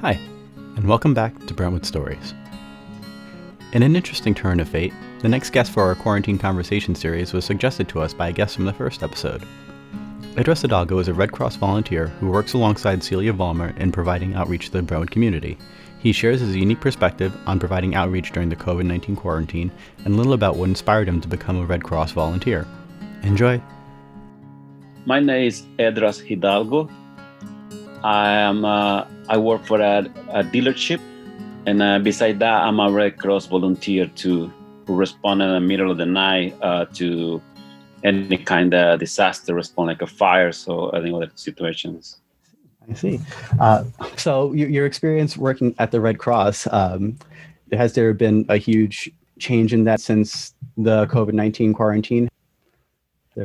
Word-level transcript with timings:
Hi, 0.00 0.20
and 0.76 0.86
welcome 0.86 1.14
back 1.14 1.38
to 1.46 1.54
Brentwood 1.54 1.86
Stories. 1.86 2.34
In 3.72 3.82
an 3.82 3.96
interesting 3.96 4.34
turn 4.34 4.60
of 4.60 4.68
fate, 4.68 4.92
the 5.20 5.28
next 5.28 5.50
guest 5.50 5.72
for 5.72 5.82
our 5.82 5.94
quarantine 5.94 6.36
conversation 6.36 6.94
series 6.94 7.32
was 7.32 7.44
suggested 7.44 7.88
to 7.88 8.00
us 8.00 8.12
by 8.12 8.28
a 8.28 8.32
guest 8.32 8.54
from 8.56 8.66
the 8.66 8.72
first 8.72 9.02
episode. 9.02 9.42
Idris 10.36 10.62
Hidalgo 10.62 10.98
is 10.98 11.08
a 11.08 11.14
Red 11.14 11.32
Cross 11.32 11.56
volunteer 11.56 12.08
who 12.08 12.28
works 12.28 12.52
alongside 12.52 13.02
Celia 13.02 13.32
Vollmer 13.32 13.74
in 13.78 13.92
providing 13.92 14.34
outreach 14.34 14.66
to 14.66 14.72
the 14.72 14.82
Brentwood 14.82 15.10
community. 15.10 15.56
He 16.00 16.12
shares 16.12 16.40
his 16.40 16.54
unique 16.54 16.80
perspective 16.80 17.34
on 17.46 17.58
providing 17.58 17.94
outreach 17.94 18.32
during 18.32 18.50
the 18.50 18.56
COVID 18.56 18.84
19 18.84 19.16
quarantine 19.16 19.70
and 20.04 20.16
little 20.16 20.34
about 20.34 20.56
what 20.56 20.68
inspired 20.68 21.08
him 21.08 21.20
to 21.22 21.28
become 21.28 21.56
a 21.56 21.64
Red 21.64 21.82
Cross 21.82 22.12
volunteer. 22.12 22.66
Enjoy! 23.22 23.62
My 25.06 25.20
name 25.20 25.46
is 25.46 25.62
Edras 25.78 26.20
Hidalgo. 26.20 26.90
I 28.02 28.32
am 28.32 28.66
uh, 28.66 29.06
I 29.28 29.36
work 29.38 29.64
for 29.64 29.80
a, 29.80 30.00
a 30.30 30.44
dealership, 30.44 31.00
and 31.66 31.82
uh, 31.82 31.98
beside 31.98 32.38
that, 32.40 32.62
I'm 32.62 32.78
a 32.80 32.90
Red 32.90 33.18
Cross 33.18 33.46
volunteer 33.46 34.06
to 34.06 34.52
respond 34.86 35.42
in 35.42 35.50
the 35.50 35.60
middle 35.60 35.90
of 35.90 35.96
the 35.96 36.06
night 36.06 36.54
uh, 36.60 36.84
to 36.94 37.40
any 38.02 38.36
kind 38.36 38.74
of 38.74 39.00
disaster 39.00 39.54
response, 39.54 39.86
like 39.88 40.02
a 40.02 40.06
fire, 40.06 40.52
so 40.52 40.90
any 40.90 41.12
other 41.12 41.30
situations. 41.34 42.20
I 42.88 42.92
see. 42.92 43.20
Uh, 43.58 43.84
so 44.16 44.52
your, 44.52 44.68
your, 44.68 44.86
experience 44.86 45.38
working 45.38 45.74
at 45.78 45.90
the 45.90 46.02
Red 46.02 46.18
Cross, 46.18 46.68
um, 46.70 47.16
has 47.72 47.94
there 47.94 48.12
been 48.12 48.44
a 48.50 48.58
huge 48.58 49.10
change 49.38 49.72
in 49.72 49.84
that 49.84 50.00
since 50.00 50.54
the 50.76 51.06
COVID 51.06 51.32
nineteen 51.32 51.72
quarantine? 51.72 52.28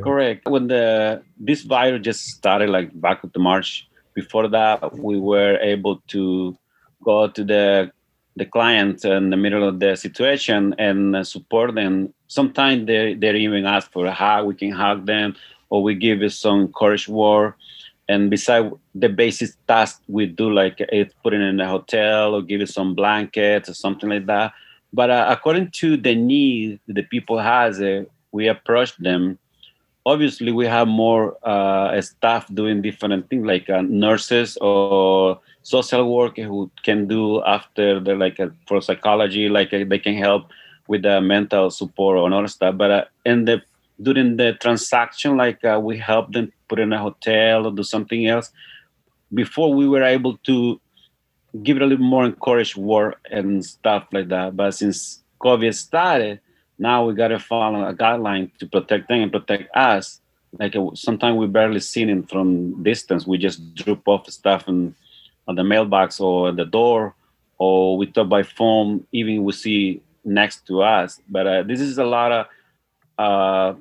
Correct. 0.02 0.46
When 0.46 0.68
the 0.68 1.22
this 1.38 1.62
virus 1.62 2.02
just 2.02 2.26
started, 2.26 2.68
like 2.68 2.98
back 3.00 3.22
to 3.22 3.38
March, 3.38 3.88
before 4.20 4.48
that 4.48 4.98
we 4.98 5.16
were 5.18 5.54
able 5.74 5.96
to 6.14 6.56
go 7.02 7.28
to 7.36 7.42
the 7.52 7.90
the 8.36 8.46
client 8.56 9.04
in 9.04 9.30
the 9.30 9.36
middle 9.44 9.64
of 9.70 9.80
the 9.80 9.96
situation 9.96 10.74
and 10.78 11.26
support 11.26 11.74
them. 11.74 11.92
Sometimes 12.28 12.86
they, 12.86 13.14
they 13.14 13.34
even 13.36 13.66
ask 13.66 13.90
for 13.90 14.06
a 14.06 14.14
hug. 14.22 14.46
We 14.46 14.54
can 14.54 14.70
hug 14.70 15.04
them 15.04 15.34
or 15.68 15.82
we 15.82 15.94
give 15.94 16.20
some 16.32 16.72
courage 16.72 17.08
word 17.08 17.54
and 18.10 18.30
beside 18.30 18.72
the 18.94 19.08
basic 19.08 19.50
task 19.66 20.02
we 20.08 20.26
do 20.26 20.46
like 20.60 20.78
it 20.80 21.14
putting 21.22 21.42
in 21.42 21.60
a 21.60 21.68
hotel 21.68 22.34
or 22.34 22.42
give 22.42 22.60
you 22.60 22.66
some 22.66 22.94
blankets 22.94 23.68
or 23.68 23.74
something 23.74 24.08
like 24.08 24.26
that. 24.26 24.52
But 24.92 25.10
uh, 25.10 25.26
according 25.28 25.70
to 25.80 25.96
the 25.96 26.14
need 26.14 26.80
the 26.88 27.02
people 27.02 27.38
has 27.38 27.80
uh, 27.80 28.04
we 28.32 28.48
approach 28.48 28.96
them 28.96 29.38
obviously 30.06 30.52
we 30.52 30.66
have 30.66 30.88
more 30.88 31.36
uh, 31.46 32.00
staff 32.00 32.46
doing 32.54 32.82
different 32.82 33.28
things 33.28 33.46
like 33.46 33.68
uh, 33.68 33.82
nurses 33.82 34.56
or 34.60 35.38
social 35.62 36.12
workers 36.12 36.46
who 36.46 36.70
can 36.82 37.06
do 37.06 37.42
after 37.44 38.00
the 38.00 38.14
like 38.14 38.40
uh, 38.40 38.48
for 38.66 38.80
psychology 38.80 39.48
like 39.48 39.72
uh, 39.72 39.84
they 39.86 39.98
can 39.98 40.14
help 40.14 40.46
with 40.88 41.02
the 41.02 41.20
mental 41.20 41.70
support 41.70 42.16
or 42.16 42.32
other 42.32 42.48
stuff. 42.48 42.76
But 42.76 42.90
uh, 42.90 43.04
in 43.24 43.44
the 43.44 43.62
during 44.02 44.36
the 44.36 44.54
transaction 44.54 45.36
like 45.36 45.62
uh, 45.64 45.78
we 45.82 45.98
help 45.98 46.32
them 46.32 46.52
put 46.68 46.78
in 46.78 46.92
a 46.92 46.98
hotel 46.98 47.66
or 47.66 47.70
do 47.70 47.82
something 47.82 48.26
else 48.26 48.50
before 49.34 49.74
we 49.74 49.86
were 49.86 50.02
able 50.02 50.38
to 50.38 50.80
give 51.62 51.76
it 51.76 51.82
a 51.82 51.86
little 51.86 52.04
more 52.04 52.24
encouraged 52.24 52.76
work 52.76 53.20
and 53.30 53.64
stuff 53.64 54.06
like 54.12 54.28
that. 54.28 54.56
But 54.56 54.72
since 54.72 55.22
covid 55.40 55.74
started 55.74 56.40
now 56.80 57.04
we 57.04 57.12
got 57.14 57.28
to 57.28 57.38
follow 57.38 57.86
a 57.86 57.94
guideline 57.94 58.50
to 58.58 58.66
protect 58.66 59.08
them 59.08 59.20
and 59.20 59.30
protect 59.30 59.68
us. 59.76 60.20
Like 60.58 60.74
uh, 60.74 60.86
sometimes 60.94 61.36
we 61.36 61.46
barely 61.46 61.78
see 61.78 62.02
it 62.02 62.30
from 62.30 62.82
distance. 62.82 63.26
We 63.26 63.36
just 63.36 63.74
drop 63.74 64.08
off 64.08 64.28
stuff 64.30 64.66
on 64.66 64.94
the 65.46 65.62
mailbox 65.62 66.20
or 66.20 66.48
at 66.48 66.56
the 66.56 66.64
door, 66.64 67.14
or 67.58 67.98
we 67.98 68.06
talk 68.06 68.30
by 68.30 68.42
phone. 68.42 69.06
Even 69.12 69.44
we 69.44 69.52
see 69.52 70.02
next 70.24 70.66
to 70.68 70.82
us. 70.82 71.20
But 71.28 71.46
uh, 71.46 71.62
this 71.64 71.80
is 71.80 71.98
a 71.98 72.04
lot 72.04 72.32
of 72.32 72.46
uh, 73.18 73.74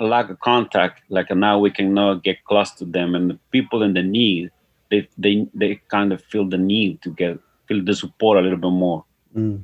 lack 0.00 0.30
of 0.30 0.40
contact. 0.40 1.02
Like 1.10 1.30
uh, 1.30 1.34
now 1.34 1.58
we 1.58 1.70
can 1.70 1.92
now 1.92 2.14
get 2.14 2.42
close 2.44 2.70
to 2.76 2.86
them, 2.86 3.14
and 3.14 3.30
the 3.30 3.38
people 3.52 3.82
in 3.82 3.92
the 3.92 4.02
need, 4.02 4.50
they 4.90 5.06
they 5.18 5.46
they 5.52 5.80
kind 5.88 6.10
of 6.10 6.24
feel 6.24 6.48
the 6.48 6.58
need 6.58 7.02
to 7.02 7.10
get 7.10 7.38
feel 7.68 7.84
the 7.84 7.94
support 7.94 8.38
a 8.38 8.40
little 8.40 8.58
bit 8.58 8.70
more. 8.70 9.04
Mm 9.36 9.60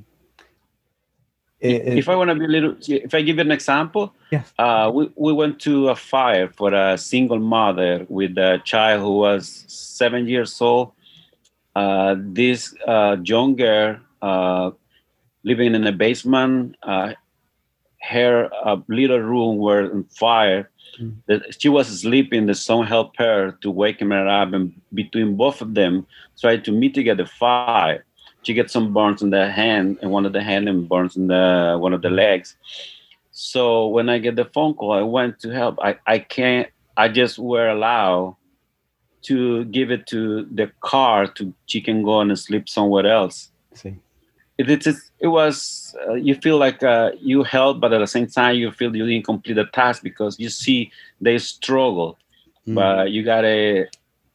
it, 1.62 1.98
if 1.98 2.08
I 2.08 2.16
want 2.16 2.28
to 2.30 2.34
be 2.34 2.44
a 2.44 2.48
little, 2.48 2.76
if 2.88 3.14
I 3.14 3.22
give 3.22 3.36
you 3.36 3.42
an 3.42 3.52
example, 3.52 4.14
yeah. 4.32 4.42
Uh, 4.58 4.90
we, 4.92 5.10
we 5.14 5.32
went 5.32 5.60
to 5.60 5.90
a 5.90 5.96
fire 5.96 6.48
for 6.48 6.74
a 6.74 6.98
single 6.98 7.38
mother 7.38 8.04
with 8.08 8.36
a 8.36 8.60
child 8.64 9.02
who 9.02 9.16
was 9.18 9.64
seven 9.68 10.26
years 10.26 10.60
old. 10.60 10.92
Uh, 11.76 12.16
this 12.18 12.74
uh, 12.86 13.16
young 13.22 13.54
girl 13.54 13.96
uh, 14.20 14.70
living 15.44 15.74
in 15.74 15.86
a 15.86 15.92
basement, 15.92 16.76
uh, 16.82 17.12
her 18.00 18.50
uh, 18.64 18.76
little 18.88 19.20
room 19.20 19.58
were 19.58 19.84
on 19.92 20.04
fire. 20.04 20.68
Mm. 21.00 21.14
The, 21.26 21.54
she 21.56 21.68
was 21.68 22.00
sleeping. 22.00 22.46
The 22.46 22.54
son 22.54 22.86
helped 22.86 23.18
her 23.18 23.52
to 23.60 23.70
wake 23.70 24.00
her 24.00 24.28
up, 24.28 24.52
and 24.52 24.72
between 24.92 25.36
both 25.36 25.62
of 25.62 25.74
them, 25.74 26.06
tried 26.40 26.64
to 26.64 26.72
mitigate 26.72 27.18
the 27.18 27.26
fire 27.26 28.04
she 28.42 28.54
gets 28.54 28.72
some 28.72 28.92
burns 28.92 29.22
in 29.22 29.30
the 29.30 29.50
hand 29.50 29.98
and 30.02 30.10
one 30.10 30.26
of 30.26 30.32
the 30.32 30.42
hand 30.42 30.68
and 30.68 30.88
burns 30.88 31.16
in 31.16 31.28
the 31.28 31.76
one 31.80 31.92
of 31.92 32.02
the 32.02 32.10
legs. 32.10 32.56
So 33.30 33.88
when 33.88 34.08
i 34.08 34.18
get 34.18 34.36
the 34.36 34.44
phone 34.44 34.74
call 34.74 34.92
i 34.92 35.02
went 35.02 35.38
to 35.40 35.50
help. 35.50 35.78
I 35.82 35.98
i 36.06 36.18
can't 36.18 36.68
i 36.96 37.08
just 37.08 37.38
were 37.38 37.68
allowed 37.68 38.36
to 39.22 39.64
give 39.66 39.90
it 39.90 40.06
to 40.08 40.44
the 40.52 40.70
car 40.80 41.26
to 41.26 41.54
she 41.66 41.80
can 41.80 42.02
go 42.02 42.20
and 42.20 42.36
sleep 42.38 42.68
somewhere 42.68 43.06
else. 43.06 43.50
See. 43.74 43.96
It, 44.58 44.68
it, 44.68 44.86
it, 45.18 45.28
was 45.28 45.96
uh, 46.06 46.12
you 46.12 46.34
feel 46.34 46.58
like 46.58 46.82
uh, 46.82 47.12
you 47.18 47.42
help 47.42 47.80
but 47.80 47.92
at 47.92 47.98
the 47.98 48.06
same 48.06 48.26
time 48.26 48.56
you 48.56 48.70
feel 48.70 48.94
you 48.94 49.06
didn't 49.06 49.24
complete 49.24 49.54
the 49.54 49.64
task 49.64 50.02
because 50.02 50.38
you 50.38 50.50
see 50.50 50.90
they 51.20 51.38
struggle. 51.38 52.18
Mm. 52.66 52.74
but 52.76 53.10
you 53.10 53.24
gotta 53.24 53.88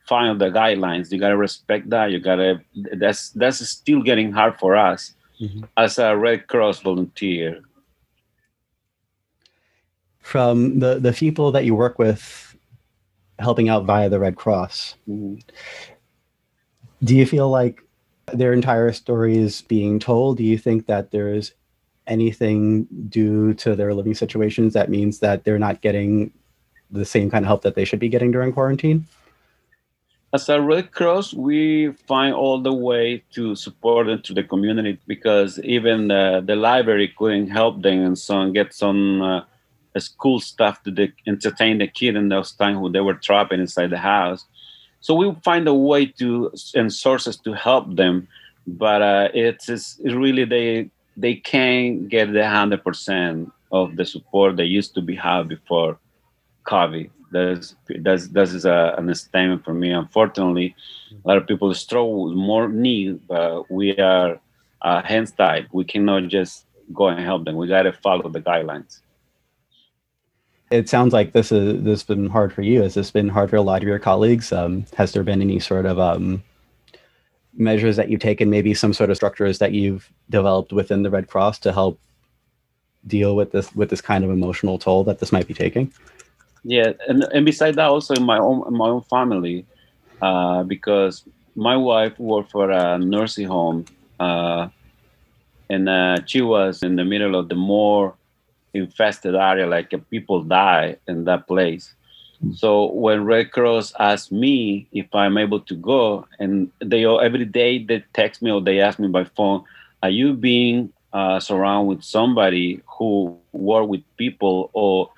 follow 0.07 0.35
the 0.35 0.49
guidelines. 0.49 1.11
You 1.11 1.19
gotta 1.19 1.37
respect 1.37 1.89
that. 1.89 2.11
You 2.11 2.19
gotta. 2.19 2.61
That's 2.93 3.29
that's 3.31 3.67
still 3.67 4.01
getting 4.01 4.31
hard 4.31 4.57
for 4.59 4.75
us 4.75 5.13
mm-hmm. 5.39 5.63
as 5.75 5.99
a 5.99 6.15
Red 6.15 6.47
Cross 6.47 6.81
volunteer. 6.81 7.61
From 10.19 10.79
the 10.79 10.99
the 10.99 11.13
people 11.13 11.51
that 11.51 11.65
you 11.65 11.75
work 11.75 11.99
with, 11.99 12.55
helping 13.39 13.69
out 13.69 13.85
via 13.85 14.09
the 14.09 14.19
Red 14.19 14.35
Cross, 14.35 14.95
mm-hmm. 15.07 15.39
do 17.03 17.15
you 17.15 17.25
feel 17.25 17.49
like 17.49 17.83
their 18.33 18.51
entire 18.51 18.91
story 18.91 19.37
is 19.37 19.61
being 19.61 19.99
told? 19.99 20.37
Do 20.37 20.43
you 20.43 20.57
think 20.57 20.87
that 20.87 21.11
there 21.11 21.33
is 21.33 21.53
anything 22.07 22.87
due 23.09 23.53
to 23.53 23.75
their 23.75 23.93
living 23.93 24.13
situations 24.13 24.73
that 24.73 24.89
means 24.89 25.19
that 25.19 25.43
they're 25.43 25.59
not 25.59 25.81
getting 25.81 26.31
the 26.89 27.05
same 27.05 27.29
kind 27.29 27.43
of 27.43 27.47
help 27.47 27.61
that 27.63 27.75
they 27.75 27.85
should 27.85 27.99
be 27.99 28.09
getting 28.09 28.31
during 28.31 28.51
quarantine? 28.51 29.05
As 30.33 30.49
a 30.49 30.61
Red 30.61 30.91
Cross, 30.91 31.33
we 31.33 31.91
find 32.07 32.33
all 32.33 32.59
the 32.61 32.73
way 32.73 33.23
to 33.31 33.55
support 33.55 34.07
them 34.07 34.21
to 34.23 34.33
the 34.33 34.43
community 34.43 34.99
because 35.07 35.57
even 35.59 36.11
uh, 36.11 36.41
the 36.41 36.55
library 36.55 37.13
couldn't 37.17 37.49
help 37.49 37.81
them 37.81 37.99
and 37.99 38.17
so 38.17 38.51
get 38.51 38.73
some 38.73 39.21
uh, 39.21 39.41
school 39.97 40.39
stuff 40.39 40.83
to 40.83 41.11
entertain 41.25 41.77
the 41.77 41.87
kid 41.87 42.15
in 42.15 42.29
those 42.29 42.51
times 42.51 42.77
when 42.77 42.91
they 42.91 42.99
were 42.99 43.13
trapped 43.13 43.53
inside 43.53 43.89
the 43.89 43.97
house. 43.97 44.45
So 44.99 45.15
we 45.15 45.33
find 45.43 45.67
a 45.67 45.73
way 45.73 46.07
to 46.19 46.51
and 46.75 46.93
sources 46.93 47.37
to 47.37 47.53
help 47.53 47.95
them, 47.95 48.27
but 48.65 49.01
uh, 49.01 49.29
it's, 49.33 49.69
it's 49.69 49.97
really 50.03 50.43
they 50.43 50.89
they 51.15 51.35
can't 51.35 52.09
get 52.09 52.33
the 52.33 52.47
hundred 52.47 52.83
percent 52.83 53.51
of 53.71 53.95
the 53.95 54.05
support 54.05 54.57
they 54.57 54.65
used 54.65 54.93
to 54.95 55.01
be 55.01 55.15
have 55.15 55.47
before 55.47 55.97
COVID 56.65 57.09
that's 57.31 57.75
that's 57.87 58.27
that 58.29 58.43
is 58.43 58.65
a, 58.65 58.95
an 58.97 59.13
statement 59.15 59.63
for 59.63 59.73
me. 59.73 59.91
Unfortunately, 59.91 60.75
a 61.23 61.27
lot 61.27 61.37
of 61.37 61.47
people 61.47 61.73
struggle 61.73 62.25
with 62.25 62.33
more 62.33 62.67
need, 62.67 63.27
but 63.27 63.69
we 63.69 63.97
are 63.97 64.39
uh, 64.81 65.01
hands 65.01 65.31
tied. 65.31 65.67
We 65.71 65.83
cannot 65.83 66.27
just 66.27 66.65
go 66.93 67.07
and 67.07 67.23
help 67.23 67.45
them. 67.45 67.55
We 67.55 67.67
got 67.67 67.83
to 67.83 67.93
follow 67.93 68.29
the 68.29 68.41
guidelines. 68.41 69.01
It 70.69 70.89
sounds 70.89 71.13
like 71.13 71.31
this 71.31 71.51
is 71.51 71.83
this 71.83 72.01
has 72.01 72.03
been 72.03 72.29
hard 72.29 72.53
for 72.53 72.61
you. 72.61 72.81
Has 72.81 72.93
this 72.93 73.11
been 73.11 73.29
hard 73.29 73.49
for 73.49 73.55
a 73.55 73.61
lot 73.61 73.81
of 73.81 73.87
your 73.87 73.99
colleagues? 73.99 74.51
Um, 74.51 74.85
has 74.97 75.13
there 75.13 75.23
been 75.23 75.41
any 75.41 75.59
sort 75.59 75.85
of 75.85 75.97
um, 75.97 76.43
measures 77.55 77.95
that 77.95 78.09
you've 78.09 78.21
taken, 78.21 78.49
maybe 78.49 78.73
some 78.73 78.93
sort 78.93 79.09
of 79.09 79.15
structures 79.15 79.59
that 79.59 79.71
you've 79.71 80.11
developed 80.29 80.73
within 80.73 81.03
the 81.03 81.09
Red 81.09 81.27
Cross 81.27 81.59
to 81.59 81.71
help 81.71 81.99
deal 83.05 83.35
with 83.35 83.53
this 83.53 83.73
with 83.75 83.89
this 83.89 84.01
kind 84.01 84.25
of 84.25 84.29
emotional 84.29 84.77
toll 84.77 85.05
that 85.05 85.19
this 85.19 85.31
might 85.31 85.47
be 85.47 85.53
taking? 85.53 85.91
Yeah 86.67 86.91
and, 87.07 87.23
and 87.33 87.45
beside 87.45 87.75
that 87.75 87.87
also 87.87 88.13
in 88.13 88.23
my 88.23 88.37
own 88.37 88.67
in 88.67 88.77
my 88.77 88.89
own 88.89 89.01
family 89.03 89.65
uh, 90.21 90.63
because 90.63 91.23
my 91.55 91.75
wife 91.77 92.17
worked 92.19 92.51
for 92.51 92.69
a 92.69 92.97
nursing 92.99 93.47
home 93.47 93.85
uh, 94.19 94.67
and 95.69 95.89
uh, 95.89 96.17
she 96.25 96.41
was 96.41 96.83
in 96.83 96.95
the 96.95 97.05
middle 97.05 97.35
of 97.35 97.49
the 97.49 97.55
more 97.55 98.15
infested 98.73 99.35
area 99.35 99.67
like 99.67 99.93
uh, 99.93 99.97
people 100.09 100.43
die 100.43 100.97
in 101.07 101.25
that 101.25 101.47
place. 101.47 101.93
So 102.53 102.91
when 102.91 103.25
Red 103.25 103.51
Cross 103.51 103.93
asked 103.99 104.31
me 104.31 104.87
if 104.91 105.07
I'm 105.13 105.37
able 105.37 105.59
to 105.61 105.75
go, 105.75 106.27
and 106.39 106.69
they 106.83 107.05
every 107.05 107.45
day 107.45 107.83
they 107.83 108.03
text 108.13 108.43
me 108.43 108.51
or 108.51 108.61
they 108.61 108.79
ask 108.79 108.99
me 108.99 109.07
by 109.07 109.23
phone, 109.23 109.63
"Are 110.03 110.11
you 110.11 110.33
being 110.33 110.93
uh, 111.13 111.39
surrounded 111.39 111.89
with 111.89 112.03
somebody 112.03 112.81
who 112.97 113.39
work 113.53 113.87
with 113.89 114.01
people 114.17 114.69
or 114.73 115.09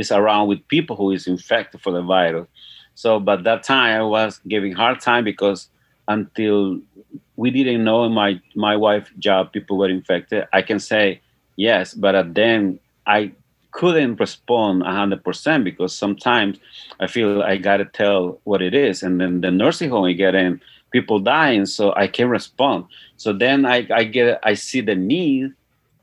is 0.00 0.12
around 0.12 0.48
with 0.48 0.66
people 0.68 0.94
who 0.96 1.10
is 1.10 1.26
infected 1.26 1.80
for 1.80 1.92
the 1.92 2.02
virus?" 2.02 2.48
So, 2.94 3.20
but 3.20 3.44
that 3.44 3.62
time 3.62 4.00
I 4.00 4.02
was 4.02 4.40
giving 4.48 4.72
hard 4.72 5.00
time 5.00 5.24
because 5.24 5.68
until 6.08 6.80
we 7.36 7.50
didn't 7.50 7.84
know 7.84 8.08
my 8.08 8.40
my 8.54 8.76
wife 8.76 9.12
job 9.18 9.52
people 9.52 9.76
were 9.78 9.88
infected. 9.88 10.46
I 10.52 10.62
can 10.62 10.80
say 10.80 11.20
yes, 11.56 11.94
but 11.94 12.34
then 12.34 12.78
I 13.06 13.32
couldn't 13.76 14.18
respond 14.18 14.82
100% 14.82 15.62
because 15.62 15.94
sometimes 15.94 16.58
I 16.98 17.06
feel 17.06 17.42
I 17.42 17.58
got 17.58 17.76
to 17.76 17.84
tell 17.84 18.40
what 18.44 18.62
it 18.62 18.74
is. 18.74 19.02
And 19.02 19.20
then 19.20 19.42
the 19.42 19.50
nursing 19.50 19.90
home, 19.90 20.06
I 20.06 20.12
get 20.12 20.34
in 20.34 20.62
people 20.92 21.18
dying, 21.18 21.66
so 21.66 21.92
I 21.94 22.06
can 22.06 22.30
respond. 22.30 22.86
So 23.18 23.34
then 23.34 23.66
I, 23.66 23.86
I 23.94 24.04
get, 24.04 24.40
I 24.42 24.54
see 24.54 24.80
the 24.80 24.94
need, 24.94 25.52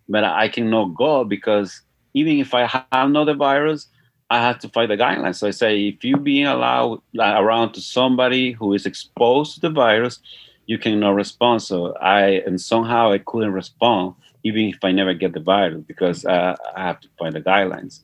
but 0.08 0.24
I 0.24 0.50
cannot 0.50 0.94
go 0.94 1.24
because 1.24 1.82
even 2.14 2.40
if 2.40 2.54
I 2.54 2.66
have 2.92 3.10
not 3.10 3.26
the 3.26 3.34
virus, 3.34 3.88
I 4.30 4.40
have 4.40 4.60
to 4.60 4.70
fight 4.70 4.90
the 4.90 4.98
guidelines. 4.98 5.36
So 5.36 5.48
I 5.48 5.52
say, 5.52 5.88
if 5.88 6.04
you 6.04 6.18
being 6.18 6.48
allowed 6.48 7.02
around 7.20 7.74
to 7.74 7.82
somebody 7.82 8.52
who 8.52 8.74
is 8.74 8.86
exposed 8.86 9.56
to 9.56 9.60
the 9.62 9.70
virus, 9.70 10.20
you 10.66 10.78
cannot 10.78 11.16
respond. 11.16 11.62
So 11.62 11.96
I, 11.98 12.42
and 12.46 12.60
somehow 12.60 13.12
I 13.12 13.20
couldn't 13.20 13.54
respond 13.54 14.16
even 14.44 14.66
if 14.66 14.84
I 14.84 14.92
never 14.92 15.14
get 15.14 15.34
the 15.34 15.40
virus 15.40 15.84
because 15.88 16.26
uh, 16.26 16.56
I 16.76 16.84
have 16.84 17.00
to 17.02 17.08
find 17.18 17.34
the 17.34 17.42
guidelines. 17.42 18.02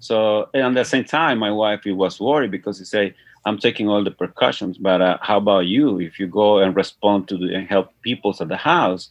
So 0.00 0.48
at 0.54 0.74
the 0.74 0.84
same 0.84 1.04
time, 1.04 1.38
my 1.38 1.50
wife 1.50 1.82
was 1.86 2.20
worried 2.20 2.50
because 2.50 2.78
he 2.78 2.84
say, 2.84 3.14
"I'm 3.44 3.58
taking 3.58 3.88
all 3.88 4.04
the 4.04 4.10
precautions, 4.10 4.78
but 4.78 5.00
uh, 5.00 5.18
how 5.22 5.38
about 5.38 5.66
you? 5.66 5.98
If 5.98 6.18
you 6.18 6.26
go 6.26 6.58
and 6.58 6.76
respond 6.76 7.28
to 7.28 7.36
the, 7.36 7.54
and 7.54 7.68
help 7.68 7.88
people 8.02 8.34
at 8.38 8.48
the 8.48 8.56
house, 8.56 9.10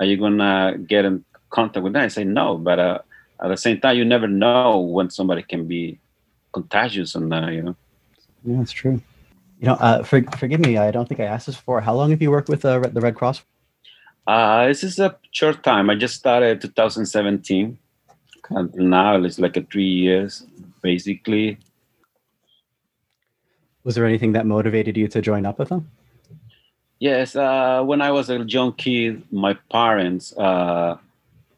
are 0.00 0.06
you 0.06 0.16
gonna 0.16 0.76
get 0.78 1.04
in 1.04 1.24
contact 1.50 1.84
with 1.84 1.92
them?" 1.92 2.02
I 2.02 2.08
say, 2.08 2.24
"No," 2.24 2.58
but 2.58 2.78
uh, 2.78 2.98
at 3.44 3.48
the 3.48 3.56
same 3.56 3.78
time, 3.78 3.96
you 3.98 4.04
never 4.04 4.26
know 4.26 4.78
when 4.80 5.10
somebody 5.10 5.42
can 5.42 5.68
be 5.68 6.00
contagious, 6.52 7.14
and 7.14 7.32
uh, 7.32 7.48
you 7.48 7.62
know. 7.62 7.76
Yeah, 8.44 8.58
that's 8.58 8.72
true. 8.72 9.02
You 9.60 9.68
know, 9.68 9.74
uh, 9.74 10.02
for, 10.02 10.22
forgive 10.38 10.60
me, 10.60 10.78
I 10.78 10.90
don't 10.90 11.08
think 11.08 11.20
I 11.20 11.24
asked 11.24 11.46
this 11.46 11.56
before. 11.56 11.80
How 11.82 11.94
long 11.94 12.10
have 12.10 12.22
you 12.22 12.30
worked 12.30 12.48
with 12.48 12.64
uh, 12.64 12.78
the 12.78 13.00
Red 13.00 13.14
Cross? 13.14 13.42
Uh, 14.26 14.66
this 14.66 14.82
is 14.82 14.98
a 14.98 15.16
short 15.30 15.62
time. 15.62 15.90
I 15.90 15.94
just 15.94 16.16
started 16.16 16.60
2017. 16.60 17.78
Okay. 18.38 18.54
Until 18.56 18.84
now, 18.84 19.22
it's 19.22 19.38
like 19.38 19.56
a 19.56 19.62
three 19.62 19.84
years, 19.88 20.46
basically. 20.82 21.58
Was 23.84 23.94
there 23.94 24.06
anything 24.06 24.32
that 24.32 24.46
motivated 24.46 24.96
you 24.96 25.08
to 25.08 25.20
join 25.20 25.44
up 25.44 25.58
with 25.58 25.68
them? 25.68 25.90
Yes. 26.98 27.36
Uh, 27.36 27.82
when 27.84 28.00
I 28.00 28.10
was 28.10 28.30
a 28.30 28.38
young 28.44 28.72
kid, 28.72 29.22
my 29.30 29.54
parents 29.70 30.34
uh, 30.38 30.96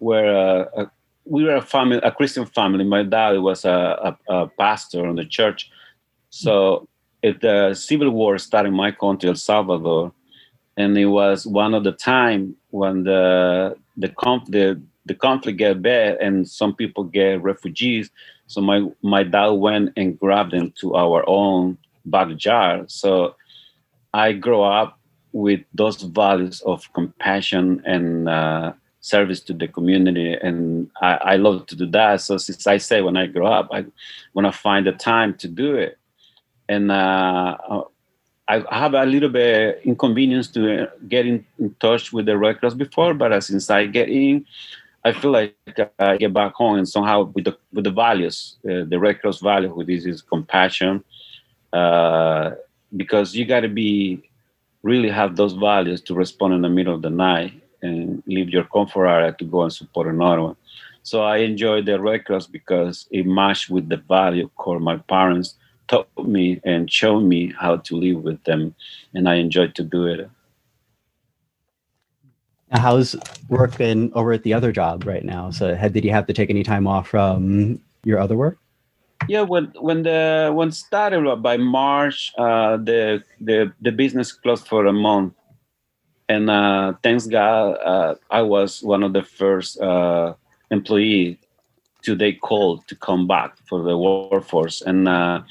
were 0.00 0.68
uh, 0.76 0.82
a, 0.82 0.90
we 1.26 1.44
were 1.44 1.56
a 1.56 1.62
family, 1.62 1.98
a 2.02 2.12
Christian 2.12 2.46
family. 2.46 2.84
My 2.84 3.02
dad 3.02 3.32
was 3.38 3.64
a, 3.64 4.16
a, 4.28 4.34
a 4.34 4.48
pastor 4.58 5.06
in 5.08 5.16
the 5.16 5.24
church. 5.24 5.70
So, 6.30 6.88
the 7.22 7.74
civil 7.74 8.10
war 8.10 8.38
started 8.38 8.68
in 8.68 8.74
my 8.74 8.92
country, 8.92 9.28
El 9.28 9.34
Salvador, 9.34 10.12
and 10.76 10.96
it 10.96 11.06
was 11.06 11.46
one 11.46 11.74
of 11.74 11.84
the 11.84 11.92
time 11.92 12.54
when 12.70 13.04
the 13.04 13.76
the 13.96 14.08
conf- 14.08 14.50
the, 14.50 14.80
the 15.06 15.14
conflict 15.14 15.58
get 15.58 15.82
bad 15.82 16.18
and 16.20 16.48
some 16.48 16.74
people 16.74 17.04
get 17.04 17.42
refugees 17.42 18.10
so 18.46 18.60
my 18.60 18.86
my 19.02 19.22
dad 19.22 19.48
went 19.48 19.92
and 19.96 20.18
grabbed 20.18 20.52
them 20.52 20.72
to 20.80 20.94
our 20.94 21.24
own 21.28 21.78
backyard 22.04 22.90
so 22.90 23.34
i 24.12 24.32
grew 24.32 24.62
up 24.62 24.98
with 25.32 25.60
those 25.74 26.02
values 26.02 26.60
of 26.62 26.92
compassion 26.92 27.82
and 27.84 28.28
uh, 28.28 28.72
service 29.06 29.40
to 29.40 29.52
the 29.52 29.68
community 29.68 30.34
and 30.34 30.90
I, 31.00 31.12
I 31.32 31.36
love 31.36 31.66
to 31.66 31.76
do 31.76 31.86
that. 31.98 32.20
So 32.20 32.36
since 32.38 32.66
i 32.66 32.76
say 32.76 33.02
when 33.02 33.16
i 33.16 33.26
grow 33.26 33.46
up 33.46 33.68
i 33.72 33.84
want 34.34 34.46
to 34.46 34.52
find 34.52 34.86
the 34.86 34.92
time 34.92 35.34
to 35.42 35.48
do 35.48 35.76
it. 35.76 35.98
And 36.68 36.90
uh, 36.90 37.56
I 38.48 38.64
have 38.70 38.94
a 38.94 39.04
little 39.04 39.28
bit 39.28 39.80
inconvenience 39.84 40.48
to 40.48 40.88
get 41.08 41.26
in, 41.26 41.44
in 41.58 41.74
touch 41.80 42.12
with 42.12 42.26
the 42.26 42.36
Red 42.38 42.60
Cross 42.60 42.74
before, 42.74 43.12
but 43.14 43.32
uh, 43.32 43.40
since 43.40 43.70
I 43.70 43.86
get 43.86 44.08
in, 44.08 44.46
I 45.04 45.12
feel 45.12 45.30
like 45.32 45.54
I 45.98 46.16
get 46.16 46.32
back 46.32 46.54
home 46.54 46.78
and 46.78 46.88
somehow 46.88 47.30
with 47.34 47.44
the 47.44 47.56
with 47.72 47.84
the 47.84 47.92
values, 47.92 48.56
uh, 48.68 48.82
the 48.92 48.98
Red 48.98 49.20
Cross 49.20 49.40
value, 49.40 49.72
which 49.72 49.88
is, 49.88 50.06
is 50.06 50.22
compassion, 50.22 51.04
uh, 51.72 52.52
because 52.96 53.34
you 53.36 53.44
got 53.44 53.60
to 53.60 53.68
be 53.68 54.22
really 54.82 55.10
have 55.10 55.36
those 55.36 55.52
values 55.52 56.00
to 56.02 56.14
respond 56.14 56.54
in 56.54 56.62
the 56.62 56.68
middle 56.68 56.94
of 56.94 57.02
the 57.02 57.10
night 57.10 57.52
and 57.82 58.22
leave 58.26 58.50
your 58.50 58.64
comfort 58.64 59.06
area 59.06 59.32
to 59.32 59.44
go 59.44 59.62
and 59.62 59.72
support 59.72 60.06
another 60.06 60.42
one. 60.42 60.56
So 61.02 61.22
I 61.22 61.38
enjoy 61.38 61.82
the 61.82 62.00
Red 62.00 62.24
Cross 62.24 62.48
because 62.48 63.06
it 63.10 63.26
matched 63.26 63.70
with 63.70 63.88
the 63.88 63.98
value 63.98 64.50
core 64.56 64.80
my 64.80 64.96
parents 64.96 65.54
taught 65.88 66.08
me 66.26 66.60
and 66.64 66.90
showed 66.90 67.20
me 67.20 67.52
how 67.58 67.76
to 67.76 67.96
live 67.96 68.22
with 68.22 68.42
them, 68.44 68.74
and 69.14 69.28
I 69.28 69.34
enjoyed 69.36 69.74
to 69.76 69.84
do 69.84 70.06
it. 70.06 70.28
How's 72.72 73.14
work 73.48 73.78
been 73.78 74.10
over 74.14 74.32
at 74.32 74.42
the 74.42 74.52
other 74.52 74.72
job 74.72 75.06
right 75.06 75.24
now? 75.24 75.50
So, 75.50 75.74
had, 75.76 75.92
did 75.92 76.04
you 76.04 76.10
have 76.10 76.26
to 76.26 76.32
take 76.32 76.50
any 76.50 76.64
time 76.64 76.86
off 76.86 77.08
from 77.08 77.80
your 78.02 78.18
other 78.18 78.36
work? 78.36 78.58
Yeah, 79.28 79.42
when 79.42 79.72
when 79.80 80.02
the 80.02 80.52
when 80.52 80.72
started 80.72 81.24
by 81.42 81.56
March, 81.56 82.32
uh, 82.36 82.76
the 82.76 83.22
the 83.40 83.72
the 83.80 83.92
business 83.92 84.32
closed 84.32 84.66
for 84.66 84.86
a 84.86 84.92
month, 84.92 85.34
and 86.28 86.50
uh, 86.50 86.94
thanks 87.02 87.26
God, 87.26 87.72
uh, 87.84 88.14
I 88.30 88.42
was 88.42 88.82
one 88.82 89.02
of 89.02 89.12
the 89.12 89.22
first 89.22 89.80
uh, 89.80 90.34
employee 90.70 91.38
to 92.02 92.14
they 92.14 92.32
called 92.32 92.86
to 92.88 92.96
come 92.96 93.26
back 93.26 93.56
for 93.68 93.82
the 93.82 93.96
workforce, 93.96 94.82
and 94.82 95.08
uh, 95.08 95.42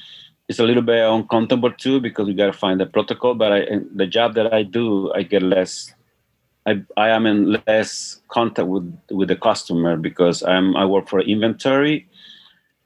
it's 0.48 0.58
a 0.58 0.64
little 0.64 0.82
bit 0.82 1.02
uncomfortable 1.08 1.72
too 1.72 2.00
because 2.00 2.26
we 2.26 2.34
got 2.34 2.46
to 2.46 2.52
find 2.52 2.80
the 2.80 2.86
protocol. 2.86 3.34
But 3.34 3.52
I, 3.52 3.66
the 3.94 4.06
job 4.06 4.34
that 4.34 4.52
I 4.52 4.62
do, 4.62 5.12
I 5.14 5.22
get 5.22 5.42
less. 5.42 5.92
I, 6.66 6.82
I 6.96 7.10
am 7.10 7.26
in 7.26 7.62
less 7.66 8.20
contact 8.28 8.68
with 8.68 8.92
with 9.10 9.28
the 9.28 9.36
customer 9.36 9.96
because 9.96 10.42
I'm 10.42 10.76
I 10.76 10.84
work 10.84 11.08
for 11.08 11.20
inventory. 11.20 12.06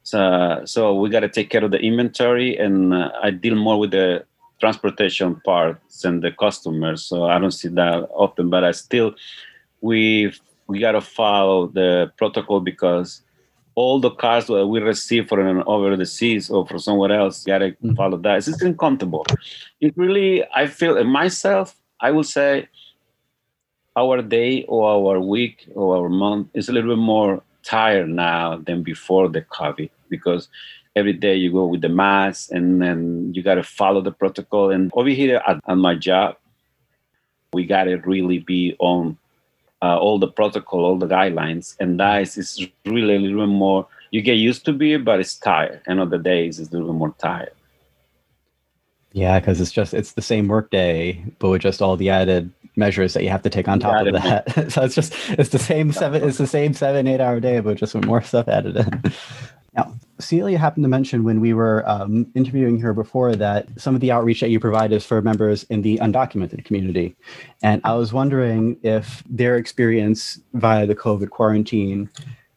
So 0.05 0.63
so 0.65 0.95
we 0.95 1.11
got 1.11 1.21
to 1.21 1.29
take 1.29 1.51
care 1.51 1.65
of 1.65 1.71
the 1.71 1.81
inventory, 1.81 2.57
and 2.57 2.95
uh, 2.95 3.11
I 3.23 3.31
deal 3.31 3.57
more 3.57 3.79
with 3.79 3.91
the 3.91 4.25
transportation 4.61 5.41
parts 5.41 6.05
and 6.05 6.23
the 6.23 6.31
customers. 6.33 7.05
So 7.05 7.25
I 7.25 7.39
don't 7.39 7.51
see 7.51 7.69
that 7.69 8.09
often, 8.13 8.51
but 8.51 8.65
I 8.65 8.73
still 8.73 9.15
we 9.81 10.33
we 10.67 10.79
got 10.79 10.93
to 10.93 11.01
follow 11.01 11.67
the 11.67 12.13
protocol 12.17 12.61
because 12.61 13.23
all 13.75 14.01
the 14.01 14.11
cars 14.11 14.47
that 14.47 14.67
we 14.67 14.81
receive 14.81 15.29
from 15.29 15.63
over 15.67 15.97
the 15.97 16.07
seas 16.07 16.51
or 16.51 16.67
from 16.67 16.79
somewhere 16.79 17.13
else, 17.13 17.45
gotta 17.45 17.71
mm-hmm. 17.71 17.95
follow 17.95 18.19
that. 18.19 18.39
It's 18.39 18.47
just 18.47 18.63
uncomfortable. 18.63 19.25
It 19.81 19.97
really, 19.97 20.45
I 20.55 20.67
feel 20.67 21.03
myself, 21.05 21.77
I 22.01 22.11
would 22.11 22.27
say 22.27 22.69
our 23.97 24.23
day 24.23 24.65
or 24.65 24.89
our 24.91 25.21
week 25.21 25.69
or 25.75 25.97
our 25.97 26.09
month 26.09 26.49
is 26.55 26.69
a 26.69 26.73
little 26.73 26.95
bit 26.95 27.03
more 27.03 27.43
tired 27.63 28.09
now 28.09 28.57
than 28.57 28.83
before 28.83 29.29
the 29.29 29.43
COVID 29.43 29.91
because 30.09 30.49
every 30.97 31.13
day 31.13 31.37
you 31.37 31.53
go 31.53 31.67
with 31.67 31.81
the 31.81 31.89
mask 31.89 32.51
and 32.51 32.83
then 32.83 33.33
you 33.35 33.43
got 33.43 33.55
to 33.55 33.63
follow 33.63 34.01
the 34.01 34.13
protocol. 34.13 34.71
And 34.71 34.91
over 34.95 35.09
here 35.09 35.41
at, 35.47 35.61
at 35.67 35.77
my 35.77 35.95
job, 35.95 36.37
we 37.53 37.65
got 37.65 37.85
to 37.85 37.97
really 37.97 38.39
be 38.39 38.77
on 38.79 39.17
uh, 39.83 39.99
all 39.99 40.19
the 40.19 40.29
protocol, 40.29 40.85
all 40.85 40.99
the 40.99 41.07
guidelines, 41.07 41.77
and 41.81 41.99
that 41.99 42.23
is, 42.23 42.37
is 42.37 42.69
really 42.85 43.17
a 43.17 43.19
little 43.19 43.47
more. 43.47 43.87
You 44.11 44.21
get 44.21 44.35
used 44.35 44.65
to 44.67 44.73
be, 44.73 44.97
but 44.97 45.21
it's 45.21 45.37
tired. 45.37 45.81
End 45.87 46.01
of 46.01 46.11
the 46.11 46.19
days, 46.19 46.61
it's 46.61 46.73
a 46.73 46.77
little 46.77 46.93
more 46.93 47.15
tired. 47.19 47.53
Yeah, 49.13 49.41
because 49.41 49.61
it's 49.61 49.73
just 49.73 49.95
it's 49.95 50.13
the 50.13 50.23
same 50.23 50.47
workday, 50.49 51.25
but 51.39 51.49
with 51.49 51.63
just 51.63 51.83
all 51.83 51.97
the 51.97 52.11
added 52.11 52.53
measures 52.77 53.15
that 53.15 53.25
you 53.25 53.29
have 53.31 53.43
to 53.43 53.51
take 53.51 53.67
on 53.67 53.81
top 53.81 54.07
of 54.07 54.13
that. 54.13 54.71
so 54.73 54.83
it's 54.83 54.95
just 54.95 55.13
it's 55.31 55.51
the 55.51 55.59
same 55.59 55.93
seven 55.93 56.23
it's 56.23 56.39
the 56.39 56.47
same 56.47 56.75
seven 56.75 57.09
eight 57.09 57.21
hour 57.21 57.41
day, 57.41 57.59
but 57.61 57.77
just 57.77 57.95
with 57.95 58.05
more 58.05 58.23
stuff 58.23 58.47
added 58.49 58.77
in. 58.77 59.03
Celia 60.21 60.59
happened 60.59 60.85
to 60.85 60.89
mention 60.89 61.25
when 61.25 61.41
we 61.41 61.53
were 61.53 61.89
um, 61.89 62.27
interviewing 62.35 62.79
her 62.81 62.93
before 62.93 63.35
that 63.37 63.69
some 63.79 63.95
of 63.95 64.01
the 64.01 64.13
outreach 64.13 64.41
that 64.41 64.51
you 64.51 64.61
provide 64.61 64.93
is 64.93 65.05
for 65.05 65.21
members 65.23 65.65
in 65.65 65.83
the 65.83 65.99
undocumented 65.99 66.65
community. 66.65 67.17
And 67.63 67.81
I 67.85 67.95
was 67.95 68.13
wondering 68.13 68.79
if 68.83 69.23
their 69.29 69.57
experience 69.57 70.41
via 70.55 70.87
the 70.87 70.95
COVID 70.95 71.31
quarantine, 71.31 72.11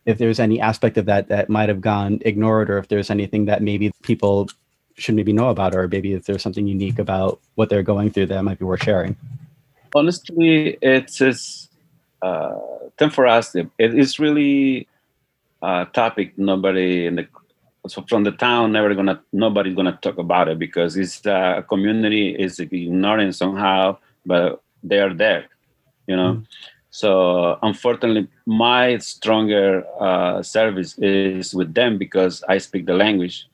if 0.06 0.18
there's 0.18 0.40
any 0.40 0.60
aspect 0.60 0.98
of 0.98 1.06
that 1.06 1.30
that 1.30 1.50
might 1.50 1.70
have 1.70 1.82
gone 1.82 2.20
ignored, 2.22 2.70
or 2.70 2.78
if 2.78 2.88
there's 2.88 3.10
anything 3.10 3.46
that 3.46 3.62
maybe 3.62 3.92
people 4.04 4.50
should 4.96 5.16
maybe 5.16 5.34
know 5.34 5.50
about, 5.50 5.76
or 5.76 5.88
maybe 5.88 6.14
if 6.14 6.26
there's 6.26 6.44
something 6.44 6.68
unique 6.68 7.00
about 7.00 7.40
what 7.56 7.70
they're 7.70 7.84
going 7.84 8.12
through 8.12 8.28
that 8.28 8.44
might 8.44 8.60
be 8.60 8.66
worth 8.66 8.84
sharing. 8.84 9.16
Honestly, 9.96 10.78
it's, 10.82 11.22
it's 11.22 11.70
uh, 12.22 12.60
for 13.12 13.28
us, 13.28 13.56
it 13.56 13.70
is 13.80 14.20
really 14.20 14.88
a 15.62 15.88
topic 15.94 16.38
nobody 16.38 17.06
in 17.06 17.16
the 17.16 17.28
so 17.88 18.04
from 18.08 18.24
the 18.24 18.32
town 18.32 18.72
never 18.72 18.94
gonna 18.96 19.22
nobody's 19.32 19.76
gonna 19.76 19.98
talk 20.02 20.18
about 20.18 20.48
it 20.48 20.58
because 20.58 20.96
it's 20.96 21.26
uh, 21.26 21.56
a 21.58 21.64
community 21.64 22.30
is 22.30 22.60
ignoring 22.60 23.32
somehow 23.32 23.98
but 24.26 24.62
they 24.84 25.00
are 25.00 25.14
there 25.14 25.46
you 26.08 26.16
know 26.16 26.36
mm. 26.36 26.46
so 26.90 27.58
unfortunately 27.62 28.28
my 28.46 28.98
stronger 28.98 29.86
uh, 30.00 30.42
service 30.42 30.98
is 31.00 31.54
with 31.54 31.74
them 31.74 31.98
because 31.98 32.44
i 32.48 32.58
speak 32.58 32.86
the 32.86 32.94
language 32.94 33.48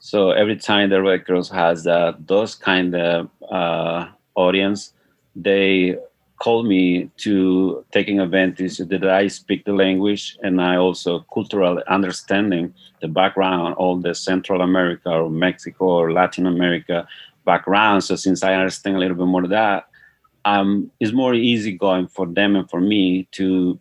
so 0.00 0.30
every 0.30 0.56
time 0.56 0.90
the 0.90 1.00
red 1.02 1.24
cross 1.24 1.48
has 1.48 1.86
uh, 1.86 2.12
those 2.26 2.54
kind 2.54 2.94
of 2.94 3.28
uh, 3.50 4.08
audience 4.34 4.92
they 5.36 5.96
call 6.38 6.62
me 6.62 7.10
to 7.16 7.84
taking 7.90 8.20
advantage 8.20 8.78
that 8.78 9.04
I 9.04 9.28
speak 9.28 9.64
the 9.64 9.72
language 9.72 10.38
and 10.42 10.60
I 10.60 10.76
also 10.76 11.26
cultural 11.32 11.82
understanding 11.88 12.74
the 13.00 13.08
background, 13.08 13.74
all 13.74 13.96
the 13.96 14.14
Central 14.14 14.60
America 14.60 15.10
or 15.10 15.30
Mexico 15.30 15.84
or 15.86 16.12
Latin 16.12 16.46
America 16.46 17.06
background. 17.44 18.04
So 18.04 18.14
since 18.16 18.42
I 18.42 18.54
understand 18.54 18.96
a 18.96 18.98
little 19.00 19.16
bit 19.16 19.26
more 19.26 19.44
of 19.44 19.50
that, 19.50 19.88
um, 20.44 20.90
it's 21.00 21.12
more 21.12 21.34
easy 21.34 21.72
going 21.72 22.06
for 22.06 22.26
them 22.26 22.56
and 22.56 22.70
for 22.70 22.80
me 22.80 23.28
to 23.32 23.78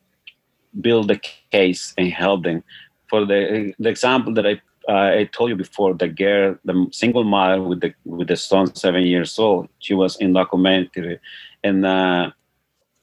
build 0.82 1.08
the 1.10 1.20
case 1.52 1.94
and 1.98 2.12
help 2.12 2.44
them. 2.44 2.64
For 3.10 3.26
the, 3.26 3.74
the 3.80 3.90
example 3.90 4.34
that 4.34 4.46
I 4.46 4.62
uh, 4.90 5.20
I 5.20 5.26
told 5.26 5.50
you 5.50 5.58
before, 5.58 5.94
the 5.94 6.08
girl, 6.08 6.58
the 6.64 6.88
single 6.92 7.26
mother 7.26 7.62
with 7.62 7.82
the 7.82 7.94
with 8.06 8.30
the 8.30 8.38
son, 8.38 8.74
seven 8.74 9.04
years 9.04 9.38
old, 9.38 9.68
she 9.80 9.94
was 9.94 10.16
undocumented, 10.18 11.20
and 11.62 11.86
uh, 11.86 12.32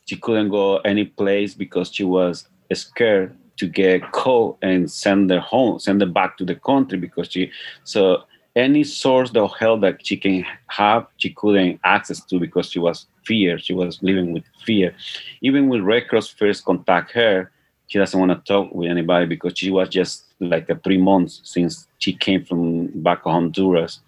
she 0.06 0.16
couldn't 0.16 0.50
go 0.50 0.78
any 0.78 1.04
place 1.04 1.54
because 1.54 1.92
she 1.92 2.04
was 2.04 2.48
scared 2.72 3.36
to 3.56 3.66
get 3.66 4.10
caught 4.12 4.58
and 4.62 4.90
send 4.90 5.30
her 5.30 5.40
home, 5.40 5.78
send 5.78 6.00
her 6.00 6.06
back 6.06 6.36
to 6.38 6.44
the 6.44 6.56
country 6.56 6.98
because 6.98 7.30
she 7.30 7.50
so 7.84 8.24
any 8.56 8.84
source 8.84 9.30
of 9.34 9.52
help 9.58 9.80
that 9.80 10.06
she 10.06 10.16
can 10.16 10.46
have, 10.68 11.06
she 11.16 11.30
couldn't 11.30 11.80
access 11.84 12.20
to 12.24 12.38
because 12.38 12.70
she 12.70 12.78
was 12.78 13.06
fear. 13.24 13.58
She 13.58 13.74
was 13.74 14.00
living 14.02 14.32
with 14.32 14.44
fear. 14.64 14.94
Even 15.40 15.68
when 15.68 15.84
Red 15.84 16.08
Cross 16.08 16.28
first 16.28 16.64
contact 16.64 17.10
her, 17.12 17.50
she 17.88 17.98
doesn't 17.98 18.18
want 18.18 18.30
to 18.30 18.52
talk 18.52 18.72
with 18.72 18.90
anybody 18.90 19.26
because 19.26 19.54
she 19.56 19.70
was 19.70 19.88
just 19.88 20.24
like 20.40 20.70
a 20.70 20.76
three 20.76 20.98
months 20.98 21.40
since 21.44 21.88
she 21.98 22.12
came 22.12 22.44
from 22.44 22.88
back 23.02 23.22
Honduras. 23.22 24.00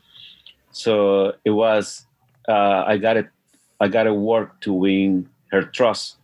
So 0.71 1.35
it 1.45 1.50
was 1.50 2.07
uh, 2.49 2.85
I 2.87 2.99
got 2.99 3.17
it. 3.17 3.29
I 3.81 3.88
got 3.88 4.05
to 4.05 4.15
work 4.15 4.61
to 4.61 4.73
win 4.73 5.29
her 5.53 5.62
trust 5.62 6.17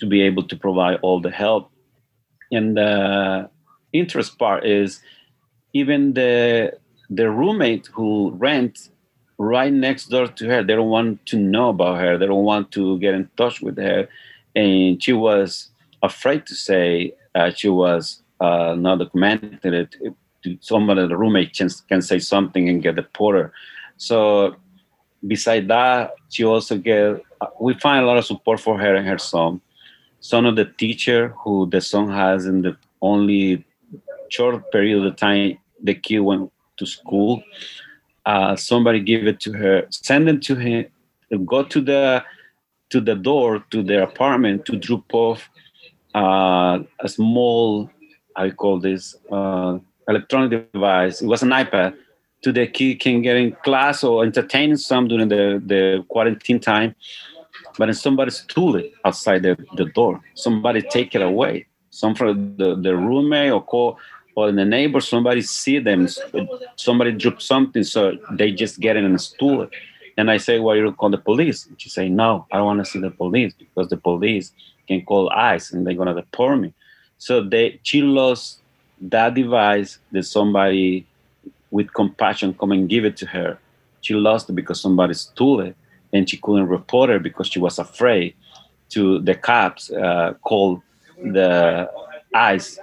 to 0.00 0.06
be 0.06 0.22
able 0.22 0.42
to 0.48 0.56
provide 0.56 0.98
all 1.02 1.20
the 1.20 1.30
help. 1.30 1.70
And 2.50 2.76
the 2.76 3.48
interest 3.92 4.38
part 4.38 4.66
is 4.66 5.00
even 5.72 6.14
the 6.14 6.72
the 7.10 7.30
roommate 7.30 7.86
who 7.92 8.30
rent 8.32 8.90
right 9.38 9.72
next 9.72 10.06
door 10.06 10.26
to 10.26 10.46
her, 10.46 10.62
they 10.62 10.74
don't 10.74 10.88
want 10.88 11.26
to 11.26 11.36
know 11.36 11.70
about 11.70 11.98
her. 11.98 12.16
They 12.16 12.26
don't 12.26 12.44
want 12.44 12.70
to 12.72 12.98
get 12.98 13.14
in 13.14 13.28
touch 13.36 13.60
with 13.60 13.76
her. 13.76 14.08
And 14.54 15.02
she 15.02 15.12
was 15.12 15.70
afraid 16.02 16.46
to 16.46 16.54
say 16.54 17.14
uh, 17.34 17.50
she 17.50 17.68
was 17.68 18.22
uh, 18.40 18.74
not 18.74 19.00
documented. 19.00 19.94
Somebody, 20.60 21.06
the 21.08 21.16
roommate 21.16 21.54
can, 21.54 21.68
can 21.88 22.02
say 22.02 22.18
something 22.18 22.68
and 22.68 22.82
get 22.82 22.96
deported. 22.96 23.50
So 23.96 24.56
beside 25.26 25.68
that, 25.68 26.14
she 26.28 26.44
also 26.44 26.78
get 26.78 27.22
we 27.60 27.74
find 27.74 28.04
a 28.04 28.06
lot 28.06 28.18
of 28.18 28.24
support 28.24 28.60
for 28.60 28.78
her 28.78 28.94
and 28.94 29.06
her 29.06 29.18
son. 29.18 29.60
Son 30.20 30.46
of 30.46 30.56
the 30.56 30.64
teacher 30.64 31.34
who 31.38 31.68
the 31.68 31.80
son 31.80 32.10
has 32.10 32.46
in 32.46 32.62
the 32.62 32.76
only 33.02 33.64
short 34.30 34.70
period 34.72 35.04
of 35.04 35.16
time 35.16 35.58
the 35.82 35.94
kid 35.94 36.20
went 36.20 36.50
to 36.78 36.86
school. 36.86 37.42
Uh, 38.26 38.56
somebody 38.56 39.00
give 39.00 39.26
it 39.26 39.38
to 39.40 39.52
her, 39.52 39.86
send 39.90 40.28
it 40.28 40.40
to 40.42 40.54
him, 40.54 40.86
go 41.44 41.62
to 41.62 41.80
the 41.80 42.24
to 42.90 43.00
the 43.00 43.14
door 43.14 43.64
to 43.70 43.82
their 43.82 44.02
apartment 44.02 44.64
to 44.66 44.76
drop 44.76 45.12
off 45.12 45.50
uh, 46.14 46.78
a 47.00 47.08
small, 47.08 47.90
I 48.36 48.50
call 48.50 48.78
this 48.78 49.16
uh, 49.32 49.78
electronic 50.08 50.72
device. 50.72 51.20
It 51.20 51.26
was 51.26 51.42
an 51.42 51.50
iPad 51.50 51.96
to 52.42 52.52
the 52.52 52.66
kid 52.66 53.00
can 53.00 53.22
get 53.22 53.36
in 53.36 53.56
class 53.64 54.04
or 54.04 54.22
entertain 54.22 54.76
some 54.76 55.08
during 55.08 55.28
the, 55.28 55.62
the 55.64 56.04
quarantine 56.08 56.60
time 56.60 56.94
but 57.78 57.86
then 57.86 57.94
somebody 57.94 58.30
stole 58.30 58.76
it 58.76 58.92
outside 59.04 59.42
the, 59.42 59.56
the 59.76 59.86
door. 59.86 60.20
Somebody 60.34 60.82
take 60.82 61.14
it 61.14 61.22
away. 61.22 61.66
Some 61.90 62.14
from 62.14 62.56
the, 62.56 62.74
the 62.74 62.96
roommate 62.96 63.52
or 63.52 63.62
call 63.62 63.98
or 64.36 64.50
the 64.50 64.64
neighbor, 64.64 65.00
somebody 65.00 65.42
see 65.42 65.78
them, 65.78 66.08
somebody 66.76 67.12
drop 67.12 67.40
something, 67.40 67.84
so 67.84 68.16
they 68.32 68.50
just 68.50 68.80
get 68.80 68.96
in 68.96 69.04
and 69.04 69.20
stole 69.20 69.62
it. 69.62 69.70
And 70.16 70.30
I 70.30 70.38
say, 70.38 70.58
well, 70.58 70.76
you 70.76 70.92
call 70.92 71.10
the 71.10 71.18
police. 71.18 71.66
And 71.66 71.80
she 71.80 71.88
say, 71.88 72.08
no, 72.08 72.46
I 72.52 72.56
don't 72.56 72.66
want 72.66 72.84
to 72.84 72.84
see 72.84 73.00
the 73.00 73.10
police 73.10 73.52
because 73.54 73.88
the 73.88 73.96
police 73.96 74.52
can 74.88 75.04
call 75.04 75.30
ICE 75.30 75.72
and 75.72 75.86
they're 75.86 75.94
gonna 75.94 76.14
deport 76.14 76.60
me. 76.60 76.72
So 77.18 77.42
they 77.42 77.80
she 77.82 78.02
lost 78.02 78.60
that 79.00 79.34
device 79.34 79.98
that 80.12 80.24
somebody 80.24 81.06
with 81.70 81.92
compassion 81.92 82.54
come 82.54 82.72
and 82.72 82.88
give 82.88 83.04
it 83.04 83.16
to 83.18 83.26
her. 83.26 83.58
She 84.02 84.14
lost 84.14 84.50
it 84.50 84.52
because 84.52 84.80
somebody 84.80 85.14
stole 85.14 85.60
it 85.60 85.76
and 86.14 86.30
she 86.30 86.38
couldn't 86.38 86.68
report 86.68 87.10
her 87.10 87.18
because 87.18 87.48
she 87.48 87.58
was 87.58 87.78
afraid 87.78 88.34
to 88.90 89.18
the 89.20 89.34
cops 89.34 89.90
uh, 89.90 90.34
call 90.42 90.82
the 91.18 91.90
ICE. 92.32 92.78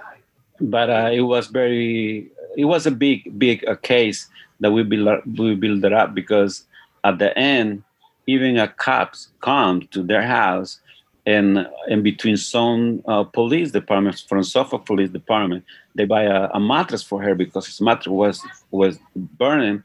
But 0.60 0.90
uh, 0.90 1.10
it 1.12 1.22
was 1.22 1.48
very, 1.48 2.30
it 2.56 2.66
was 2.66 2.86
a 2.86 2.90
big, 2.90 3.36
big 3.38 3.66
uh, 3.66 3.74
case 3.76 4.28
that 4.60 4.70
we 4.70 4.84
build, 4.84 5.22
we 5.38 5.54
build 5.56 5.84
it 5.84 5.92
up 5.92 6.14
because 6.14 6.64
at 7.02 7.18
the 7.18 7.36
end, 7.36 7.82
even 8.26 8.58
a 8.58 8.68
cops 8.68 9.28
come 9.40 9.88
to 9.90 10.02
their 10.02 10.22
house 10.22 10.78
and 11.24 11.66
in 11.88 12.02
between 12.02 12.36
some 12.36 13.02
uh, 13.06 13.24
police 13.24 13.70
departments 13.70 14.20
from 14.20 14.42
Suffolk 14.42 14.84
Police 14.84 15.10
Department, 15.10 15.64
they 15.94 16.04
buy 16.04 16.24
a, 16.24 16.48
a, 16.52 16.60
mattress 16.60 17.02
for 17.02 17.22
her 17.22 17.34
because 17.34 17.66
his 17.66 17.80
mattress 17.80 18.08
was 18.08 18.42
was 18.72 18.98
burning, 19.14 19.82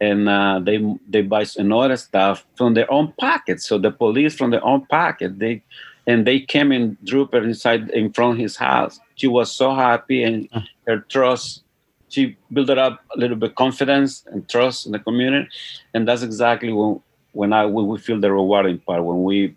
and 0.00 0.28
uh, 0.28 0.60
they 0.62 0.82
they 1.08 1.22
buy 1.22 1.44
another 1.56 1.96
stuff 1.96 2.46
from 2.56 2.74
their 2.74 2.90
own 2.90 3.12
pocket. 3.18 3.60
So 3.60 3.78
the 3.78 3.90
police 3.90 4.34
from 4.34 4.50
their 4.50 4.64
own 4.64 4.86
pocket, 4.86 5.38
they 5.38 5.62
and 6.06 6.26
they 6.26 6.40
came 6.40 6.72
and 6.72 6.96
drew 7.04 7.28
her 7.32 7.42
inside 7.42 7.90
in 7.90 8.12
front 8.12 8.32
of 8.32 8.38
his 8.38 8.56
house. 8.56 8.98
She 9.16 9.26
was 9.26 9.52
so 9.52 9.74
happy 9.74 10.22
and 10.22 10.48
her 10.86 11.00
trust. 11.08 11.62
She 12.08 12.36
built 12.52 12.70
up 12.70 13.04
a 13.14 13.18
little 13.18 13.36
bit 13.36 13.54
confidence 13.54 14.24
and 14.32 14.48
trust 14.48 14.86
in 14.86 14.92
the 14.92 14.98
community, 14.98 15.48
and 15.94 16.08
that's 16.08 16.22
exactly 16.22 16.72
when 16.72 17.00
when 17.32 17.52
I 17.52 17.66
when 17.66 17.86
we 17.86 17.98
feel 17.98 18.18
the 18.18 18.32
rewarding 18.32 18.78
part 18.78 19.04
when 19.04 19.22
we 19.22 19.54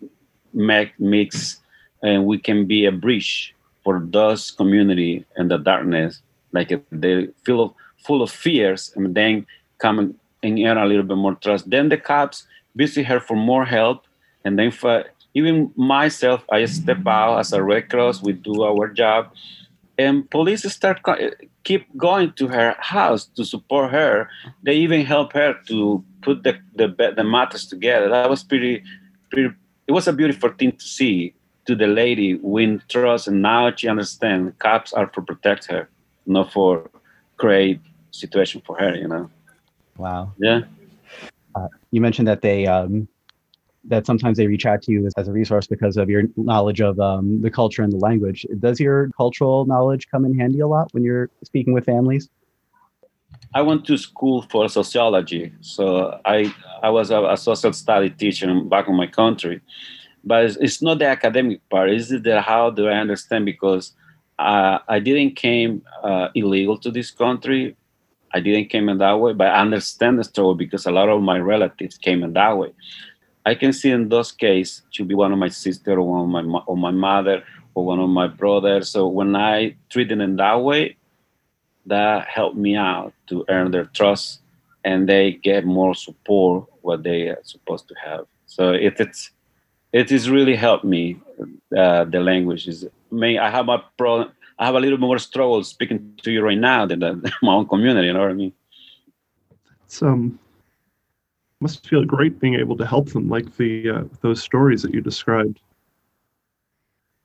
make 0.52 0.92
mix 1.00 1.60
and 2.02 2.26
we 2.26 2.38
can 2.38 2.66
be 2.66 2.84
a 2.84 2.92
bridge 2.92 3.54
for 3.82 4.00
those 4.00 4.50
community 4.50 5.24
and 5.36 5.50
the 5.50 5.58
darkness, 5.58 6.22
like 6.52 6.72
they 6.90 7.28
feel 7.44 7.76
full 8.04 8.22
of 8.22 8.30
fears, 8.30 8.92
and 8.94 9.14
then 9.14 9.46
come 9.78 10.14
and 10.44 10.58
earn 10.60 10.78
a 10.78 10.86
little 10.86 11.02
bit 11.02 11.16
more 11.16 11.34
trust. 11.34 11.68
Then 11.68 11.88
the 11.88 11.96
cops 11.96 12.46
visit 12.76 13.06
her 13.06 13.20
for 13.20 13.36
more 13.36 13.64
help. 13.64 14.04
And 14.44 14.58
then 14.58 14.70
for 14.70 15.04
even 15.34 15.72
myself, 15.74 16.44
I 16.50 16.64
step 16.66 17.06
out 17.06 17.38
as 17.38 17.52
a 17.52 17.62
Red 17.62 17.90
Cross. 17.90 18.22
We 18.22 18.32
do 18.32 18.62
our 18.62 18.88
job, 18.88 19.32
and 19.98 20.30
police 20.30 20.70
start 20.72 21.00
keep 21.64 21.84
going 21.96 22.32
to 22.34 22.48
her 22.48 22.76
house 22.78 23.24
to 23.36 23.44
support 23.44 23.90
her. 23.90 24.28
They 24.62 24.76
even 24.76 25.04
help 25.04 25.32
her 25.32 25.54
to 25.66 26.04
put 26.22 26.44
the 26.44 26.58
the 26.76 26.88
the 27.16 27.24
matters 27.24 27.66
together. 27.66 28.08
That 28.08 28.30
was 28.30 28.44
pretty, 28.44 28.82
pretty. 29.30 29.54
It 29.88 29.92
was 29.92 30.06
a 30.06 30.12
beautiful 30.12 30.50
thing 30.50 30.72
to 30.72 30.84
see. 30.84 31.34
To 31.66 31.74
the 31.74 31.86
lady 31.86 32.34
win 32.34 32.82
trust, 32.90 33.26
and 33.26 33.40
now 33.40 33.72
she 33.74 33.88
understands 33.88 34.52
cops 34.58 34.92
are 34.92 35.06
to 35.06 35.22
protect 35.22 35.64
her, 35.70 35.88
not 36.26 36.52
for 36.52 36.90
create 37.38 37.80
situation 38.10 38.60
for 38.66 38.76
her. 38.78 38.94
You 38.94 39.08
know. 39.08 39.30
Wow. 39.96 40.32
Yeah. 40.38 40.60
Uh, 41.54 41.68
you 41.90 42.00
mentioned 42.00 42.26
that 42.28 42.42
they 42.42 42.66
um, 42.66 43.08
that 43.84 44.06
sometimes 44.06 44.38
they 44.38 44.46
reach 44.46 44.66
out 44.66 44.82
to 44.82 44.92
you 44.92 45.06
as, 45.06 45.12
as 45.16 45.28
a 45.28 45.32
resource 45.32 45.66
because 45.66 45.96
of 45.96 46.08
your 46.08 46.22
knowledge 46.36 46.80
of 46.80 46.98
um, 46.98 47.42
the 47.42 47.50
culture 47.50 47.82
and 47.82 47.92
the 47.92 47.98
language. 47.98 48.46
Does 48.58 48.80
your 48.80 49.10
cultural 49.16 49.66
knowledge 49.66 50.08
come 50.10 50.24
in 50.24 50.38
handy 50.38 50.60
a 50.60 50.66
lot 50.66 50.92
when 50.92 51.04
you're 51.04 51.30
speaking 51.42 51.72
with 51.72 51.84
families? 51.84 52.28
I 53.54 53.62
went 53.62 53.84
to 53.86 53.96
school 53.96 54.42
for 54.50 54.68
sociology, 54.68 55.52
so 55.60 56.18
I 56.24 56.52
I 56.82 56.90
was 56.90 57.10
a, 57.10 57.22
a 57.24 57.36
social 57.36 57.72
study 57.72 58.10
teacher 58.10 58.52
back 58.62 58.88
in 58.88 58.96
my 58.96 59.06
country, 59.06 59.60
but 60.24 60.44
it's, 60.44 60.56
it's 60.56 60.82
not 60.82 60.98
the 60.98 61.06
academic 61.06 61.60
part. 61.68 61.90
It's 61.90 62.08
the 62.08 62.40
how 62.40 62.70
do 62.70 62.88
I 62.88 62.96
understand 62.96 63.44
because 63.44 63.92
uh, 64.38 64.78
I 64.88 64.98
didn't 64.98 65.36
came 65.36 65.82
uh, 66.02 66.28
illegal 66.34 66.78
to 66.78 66.90
this 66.90 67.10
country. 67.10 67.76
I 68.34 68.40
didn't 68.40 68.68
came 68.68 68.88
in 68.88 68.98
that 68.98 69.20
way, 69.20 69.32
but 69.32 69.46
I 69.46 69.60
understand 69.60 70.18
the 70.18 70.24
story 70.24 70.56
because 70.56 70.86
a 70.86 70.90
lot 70.90 71.08
of 71.08 71.22
my 71.22 71.38
relatives 71.38 71.96
came 71.96 72.24
in 72.24 72.32
that 72.34 72.58
way. 72.58 72.72
I 73.46 73.54
can 73.54 73.72
see 73.72 73.90
in 73.90 74.08
those 74.08 74.32
cases 74.32 74.82
to 74.94 75.04
be 75.04 75.14
one 75.14 75.32
of 75.32 75.38
my 75.38 75.48
sister 75.48 75.92
or 75.92 76.02
one 76.02 76.22
of 76.22 76.46
my 76.46 76.60
or 76.66 76.76
my 76.76 76.90
mother 76.90 77.44
or 77.74 77.86
one 77.86 78.00
of 78.00 78.08
my 78.08 78.26
brothers. 78.26 78.90
So 78.90 79.06
when 79.06 79.36
I 79.36 79.76
treat 79.90 80.10
it 80.10 80.20
in 80.20 80.36
that 80.36 80.60
way, 80.62 80.96
that 81.86 82.26
helped 82.26 82.56
me 82.56 82.76
out 82.76 83.12
to 83.28 83.44
earn 83.48 83.70
their 83.70 83.84
trust 83.86 84.40
and 84.84 85.08
they 85.08 85.32
get 85.32 85.64
more 85.64 85.94
support 85.94 86.66
what 86.82 87.02
they 87.02 87.28
are 87.28 87.40
supposed 87.42 87.88
to 87.88 87.94
have 88.02 88.26
so 88.46 88.72
it, 88.72 88.94
it's 89.00 89.30
it 89.92 90.10
really 90.28 90.56
helped 90.56 90.84
me 90.84 91.18
uh, 91.76 92.04
the 92.04 92.20
language 92.20 92.68
is 92.68 92.86
I 93.12 93.38
I 93.38 93.50
have 93.50 93.66
my 93.66 93.82
problem 93.96 94.32
I 94.58 94.66
have 94.66 94.74
a 94.74 94.80
little 94.80 94.98
more 94.98 95.18
struggle 95.18 95.62
speaking 95.64 96.18
to 96.22 96.30
you 96.30 96.42
right 96.42 96.58
now 96.58 96.86
than 96.90 97.22
my 97.42 97.54
own 97.54 97.66
community 97.66 98.08
you 98.08 98.12
know 98.12 98.20
what 98.20 98.30
I 98.30 98.34
mean? 98.34 98.52
It's 99.84 100.02
um 100.02 100.38
must 101.60 101.86
feel 101.88 102.04
great 102.04 102.38
being 102.40 102.56
able 102.56 102.76
to 102.76 102.86
help 102.86 103.08
them 103.10 103.28
like 103.28 103.56
the 103.56 103.90
uh, 103.90 104.04
those 104.20 104.42
stories 104.42 104.82
that 104.82 104.92
you 104.92 105.00
described. 105.00 105.60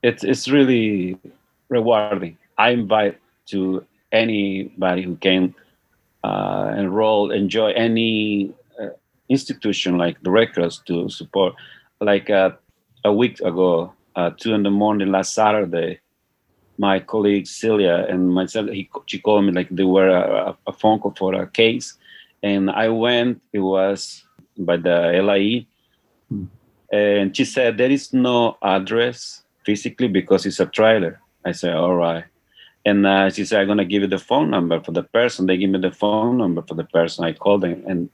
It's 0.01 0.23
it's 0.23 0.47
really 0.47 1.17
rewarding. 1.67 2.37
I 2.57 2.69
invite 2.69 3.17
to 3.47 3.85
anybody 4.11 5.01
who 5.03 5.15
can 5.17 5.53
uh, 6.23 6.73
enroll, 6.77 7.31
enjoy 7.31 7.71
any 7.71 8.53
uh, 8.81 8.89
institution 9.29 9.97
like 9.97 10.21
the 10.23 10.31
Red 10.31 10.53
Cross 10.53 10.79
to 10.87 11.09
support. 11.09 11.53
Like 12.01 12.29
uh, 12.29 12.51
a 13.03 13.13
week 13.13 13.39
ago, 13.41 13.93
uh, 14.15 14.31
two 14.37 14.53
in 14.53 14.63
the 14.63 14.71
morning 14.71 15.11
last 15.11 15.33
Saturday, 15.33 15.99
my 16.79 16.99
colleague 16.99 17.45
Celia 17.45 18.07
and 18.09 18.33
myself, 18.33 18.69
he, 18.69 18.89
she 19.05 19.19
called 19.19 19.43
me 19.43 19.51
like 19.51 19.67
they 19.69 19.83
were 19.83 20.07
a, 20.07 20.55
a 20.65 20.73
phone 20.73 20.99
call 20.99 21.13
for 21.17 21.33
a 21.35 21.45
case, 21.45 21.95
and 22.41 22.71
I 22.71 22.87
went. 22.87 23.41
It 23.51 23.59
was 23.59 24.23
by 24.57 24.77
the 24.77 25.21
LIE, 25.21 25.67
hmm. 26.29 26.45
and 26.91 27.35
she 27.35 27.43
said 27.43 27.77
there 27.77 27.91
is 27.91 28.13
no 28.13 28.57
address 28.63 29.43
physically 29.65 30.07
because 30.07 30.45
it's 30.45 30.61
a 30.61 30.65
trailer. 30.65 31.19
I 31.45 31.51
said, 31.51 31.75
all 31.75 31.95
right. 31.95 32.23
And 32.85 33.05
uh, 33.05 33.29
she 33.29 33.43
said, 33.43 33.59
I'm 33.59 33.67
going 33.67 33.77
to 33.77 33.85
give 33.85 34.01
you 34.01 34.07
the 34.07 34.17
phone 34.17 34.49
number 34.49 34.79
for 34.79 34.93
the 34.93 35.03
person. 35.03 35.45
They 35.45 35.57
give 35.57 35.69
me 35.69 35.79
the 35.79 35.91
phone 35.91 36.37
number 36.37 36.61
for 36.61 36.75
the 36.75 36.85
person. 36.85 37.25
I 37.25 37.33
called 37.33 37.61
them, 37.61 37.83
and 37.85 38.09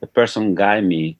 the 0.00 0.06
person 0.06 0.54
guided 0.54 0.84
me 0.84 1.16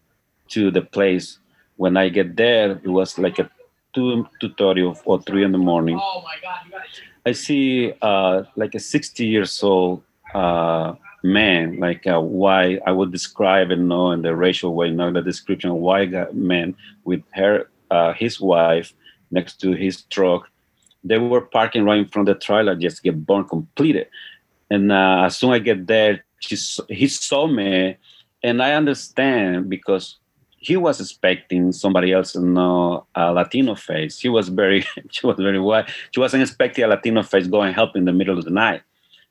to 0.48 0.70
the 0.70 0.82
place. 0.82 1.38
When 1.76 1.96
I 1.96 2.10
get 2.10 2.36
there, 2.36 2.72
it 2.84 2.88
was 2.88 3.18
like 3.18 3.38
a 3.38 3.50
two 3.94 4.26
tutorial 4.40 4.98
or 5.04 5.20
three 5.22 5.44
in 5.44 5.52
the 5.52 5.58
morning. 5.58 5.98
Oh 6.00 6.22
my 6.22 6.36
God! 6.42 6.82
I 7.24 7.32
see 7.32 7.92
uh, 8.02 8.44
like 8.56 8.74
a 8.74 8.80
60 8.80 9.24
years 9.24 9.62
old 9.62 10.02
uh, 10.34 10.94
man, 11.22 11.78
like 11.78 12.06
a 12.06 12.20
white. 12.20 12.80
I 12.86 12.92
would 12.92 13.12
describe 13.12 13.70
it, 13.70 13.78
know 13.78 14.10
in 14.10 14.22
the 14.22 14.34
racial 14.34 14.74
way, 14.74 14.90
know 14.90 15.12
the 15.12 15.22
description 15.22 15.70
of 15.70 15.76
white 15.76 16.34
man 16.34 16.74
with 17.04 17.22
her, 17.32 17.70
uh, 17.90 18.12
his 18.14 18.40
wife 18.40 18.92
next 19.30 19.60
to 19.60 19.72
his 19.72 20.02
truck 20.02 20.48
they 21.04 21.18
were 21.18 21.40
parking 21.40 21.84
right 21.84 21.98
in 21.98 22.06
front 22.06 22.28
of 22.28 22.36
the 22.36 22.40
trailer 22.40 22.74
just 22.76 22.98
to 22.98 23.02
get 23.02 23.26
born 23.26 23.44
completed. 23.44 24.08
And 24.70 24.92
uh, 24.92 25.24
as 25.26 25.36
soon 25.36 25.52
as 25.52 25.56
I 25.56 25.58
get 25.58 25.86
there, 25.86 26.24
she, 26.38 26.56
he 26.88 27.08
saw 27.08 27.46
me, 27.46 27.96
and 28.42 28.62
I 28.62 28.72
understand 28.72 29.68
because 29.68 30.18
he 30.62 30.76
was 30.76 31.00
expecting 31.00 31.72
somebody 31.72 32.12
else 32.12 32.32
to 32.32 32.40
know 32.40 33.06
a 33.14 33.32
Latino 33.32 33.74
face. 33.74 34.20
He 34.20 34.28
was 34.28 34.48
very, 34.48 34.84
she 35.10 35.26
was 35.26 35.36
very 35.36 35.60
white. 35.60 35.90
She 36.12 36.20
wasn't 36.20 36.42
expecting 36.42 36.84
a 36.84 36.88
Latino 36.88 37.22
face 37.22 37.46
go 37.46 37.62
and 37.62 37.74
help 37.74 37.96
in 37.96 38.04
the 38.04 38.12
middle 38.12 38.38
of 38.38 38.44
the 38.44 38.50
night. 38.50 38.82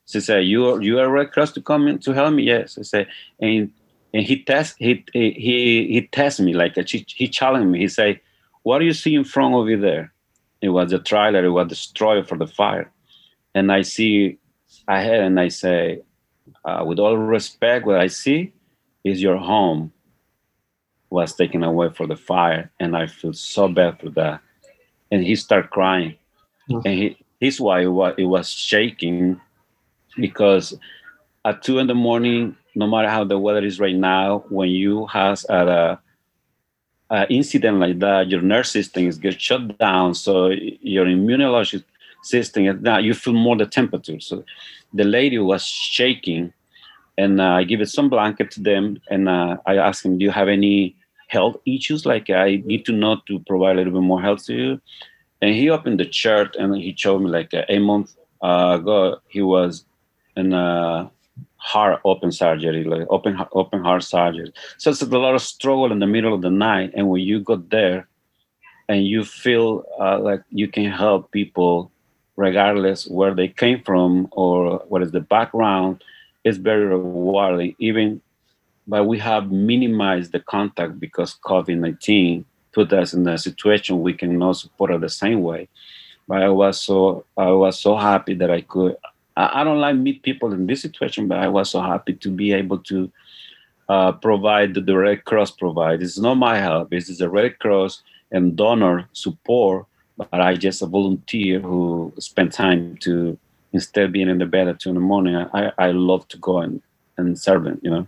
She 0.05 0.19
said, 0.19 0.45
"You 0.45 0.67
are 0.67 0.81
you 0.81 0.99
are 0.99 1.09
Red 1.09 1.31
Cross 1.31 1.53
to 1.53 1.61
come 1.61 1.87
in 1.87 1.99
to 1.99 2.11
help 2.13 2.33
me?" 2.33 2.43
Yes. 2.43 2.77
I 2.77 2.81
said, 2.83 3.07
and 3.39 3.71
and 4.13 4.23
he 4.23 4.43
test 4.43 4.75
he 4.77 5.05
he 5.13 5.87
he 5.93 6.09
tested 6.11 6.45
me 6.45 6.53
like 6.53 6.75
he, 6.75 7.05
he 7.07 7.27
challenged 7.27 7.69
me. 7.69 7.79
He 7.79 7.87
said, 7.87 8.19
"What 8.63 8.79
do 8.79 8.85
you 8.85 8.93
see 8.93 9.15
in 9.15 9.23
front 9.23 9.55
of 9.55 9.69
you 9.69 9.79
there?" 9.79 10.11
it 10.61 10.69
was 10.69 10.93
a 10.93 10.99
trailer, 10.99 11.43
it 11.43 11.49
was 11.49 11.67
destroyed 11.67 12.27
for 12.27 12.37
the 12.37 12.47
fire. 12.47 12.91
And 13.55 13.71
I 13.71 13.81
see 13.81 14.37
ahead 14.87 15.21
and 15.21 15.39
I 15.39 15.49
say, 15.49 16.01
uh, 16.63 16.83
with 16.85 16.99
all 16.99 17.17
respect, 17.17 17.85
what 17.85 17.99
I 17.99 18.07
see 18.07 18.53
is 19.03 19.21
your 19.21 19.37
home 19.37 19.91
was 21.11 21.35
taken 21.35 21.63
away 21.63 21.89
for 21.89 22.07
the 22.07 22.15
fire. 22.15 22.71
And 22.79 22.97
I 22.97 23.05
feel 23.05 23.33
so 23.33 23.67
bad 23.67 23.99
for 23.99 24.09
that. 24.11 24.41
And 25.11 25.23
he 25.23 25.35
started 25.35 25.69
crying. 25.69 26.15
Mm-hmm. 26.69 26.87
And 26.87 26.97
he, 26.97 27.17
his 27.39 27.61
wife 27.61 27.87
was, 27.87 28.15
it 28.17 28.25
was 28.25 28.49
shaking 28.49 29.39
because 30.17 30.73
at 31.45 31.61
two 31.61 31.77
in 31.79 31.87
the 31.87 31.95
morning, 31.95 32.55
no 32.75 32.87
matter 32.87 33.09
how 33.09 33.23
the 33.23 33.37
weather 33.37 33.63
is 33.63 33.79
right 33.79 33.95
now, 33.95 34.45
when 34.49 34.69
you 34.69 35.05
has 35.07 35.45
a 35.49 35.99
uh, 37.09 37.25
incident 37.29 37.79
like 37.79 37.99
that, 37.99 38.29
your 38.29 38.41
nerve 38.41 38.65
system 38.65 39.07
is 39.07 39.17
get 39.17 39.39
shut 39.39 39.77
down, 39.77 40.15
so 40.15 40.47
your 40.47 41.05
immunologic 41.05 41.83
system 42.23 42.65
is 42.65 42.81
now 42.81 42.97
you 42.97 43.13
feel 43.13 43.33
more 43.33 43.57
the 43.57 43.65
temperature. 43.65 44.19
So 44.21 44.45
the 44.93 45.03
lady 45.03 45.37
was 45.37 45.65
shaking, 45.65 46.53
and 47.17 47.41
uh, 47.41 47.55
I 47.59 47.63
give 47.65 47.81
it 47.81 47.89
some 47.89 48.09
blanket 48.09 48.51
to 48.51 48.61
them, 48.61 49.01
and 49.09 49.27
uh, 49.27 49.57
I 49.65 49.75
asked 49.75 50.05
him, 50.05 50.17
"Do 50.17 50.23
you 50.23 50.31
have 50.31 50.47
any 50.47 50.95
health 51.35 51.57
issues? 51.65 52.05
Like 52.05 52.29
I 52.29 52.61
need 52.65 52.83
to 52.85 52.93
know 53.01 53.13
to 53.27 53.39
provide 53.51 53.75
a 53.75 53.77
little 53.79 53.93
bit 53.97 54.07
more 54.11 54.21
health 54.21 54.45
to 54.47 54.53
you." 54.53 54.81
And 55.41 55.55
he 55.55 55.69
opened 55.69 55.99
the 55.99 56.05
chart 56.05 56.55
and 56.59 56.75
he 56.75 56.93
showed 56.95 57.21
me 57.23 57.29
like 57.29 57.51
a 57.53 57.79
month 57.79 58.09
ago 58.41 59.17
he 59.27 59.41
was 59.41 59.85
in 60.35 60.53
a 60.53 61.09
heart 61.57 62.01
open 62.11 62.31
surgery, 62.31 62.83
like 62.83 63.05
open 63.09 63.33
open 63.61 63.79
heart 63.87 64.03
surgery. 64.03 64.51
So 64.77 64.91
it's 64.91 65.01
a 65.01 65.23
lot 65.25 65.35
of 65.35 65.41
struggle 65.41 65.91
in 65.91 65.99
the 65.99 66.11
middle 66.15 66.33
of 66.33 66.41
the 66.41 66.49
night, 66.69 66.89
and 66.95 67.09
when 67.09 67.21
you 67.21 67.39
go 67.39 67.55
there, 67.55 68.07
and 68.91 69.07
you 69.07 69.23
feel 69.23 69.83
uh, 69.99 70.19
like 70.19 70.41
you 70.49 70.67
can 70.67 70.91
help 70.91 71.31
people, 71.31 71.91
regardless 72.35 73.07
where 73.07 73.33
they 73.33 73.47
came 73.47 73.81
from 73.83 74.27
or 74.31 74.83
what 74.89 75.01
is 75.01 75.11
the 75.11 75.25
background, 75.35 76.03
it's 76.43 76.57
very 76.57 76.85
rewarding. 76.85 77.75
Even, 77.79 78.21
but 78.91 79.05
we 79.05 79.17
have 79.17 79.53
minimized 79.53 80.33
the 80.33 80.41
contact 80.41 80.99
because 80.99 81.39
COVID 81.45 81.77
nineteen 81.77 82.43
put 82.73 82.91
us 82.91 83.13
in 83.13 83.25
a 83.25 83.37
situation 83.37 84.01
we 84.01 84.13
cannot 84.13 84.57
support 84.57 84.91
it 84.91 84.99
the 84.99 85.09
same 85.23 85.41
way. 85.41 85.69
But 86.27 86.43
I 86.43 86.49
was 86.49 86.81
so 86.81 87.23
I 87.37 87.51
was 87.51 87.79
so 87.79 87.95
happy 87.95 88.33
that 88.35 88.51
I 88.51 88.61
could 88.61 88.97
I, 89.37 89.63
don't 89.63 89.79
like 89.79 89.95
meet 89.95 90.23
people 90.23 90.51
in 90.51 90.67
this 90.67 90.81
situation, 90.81 91.29
but 91.29 91.37
I 91.39 91.47
was 91.47 91.69
so 91.69 91.81
happy 91.81 92.13
to 92.15 92.29
be 92.29 92.51
able 92.51 92.79
to 92.79 93.09
uh, 93.87 94.11
provide 94.11 94.73
the 94.73 94.97
Red 94.97 95.23
Cross 95.23 95.51
provide. 95.51 96.03
It's 96.03 96.19
not 96.19 96.35
my 96.35 96.57
help. 96.59 96.93
It's 96.93 97.17
the 97.17 97.29
Red 97.29 97.59
Cross 97.59 98.03
and 98.31 98.57
donor 98.57 99.07
support, 99.13 99.85
but 100.17 100.33
I 100.33 100.55
just 100.55 100.81
a 100.81 100.85
volunteer 100.85 101.61
who 101.61 102.11
spent 102.19 102.51
time 102.51 102.97
to 103.03 103.37
instead 103.71 104.03
of 104.03 104.11
being 104.11 104.27
in 104.27 104.39
the 104.39 104.45
bed 104.45 104.67
at 104.67 104.81
two 104.81 104.89
in 104.89 104.95
the 104.95 105.01
morning. 105.01 105.37
I, 105.37 105.71
I 105.77 105.91
love 105.91 106.27
to 106.27 106.37
go 106.37 106.57
and, 106.57 106.81
and 107.17 107.39
serve 107.39 107.63
them, 107.63 107.79
you 107.81 107.89
know. 107.89 108.07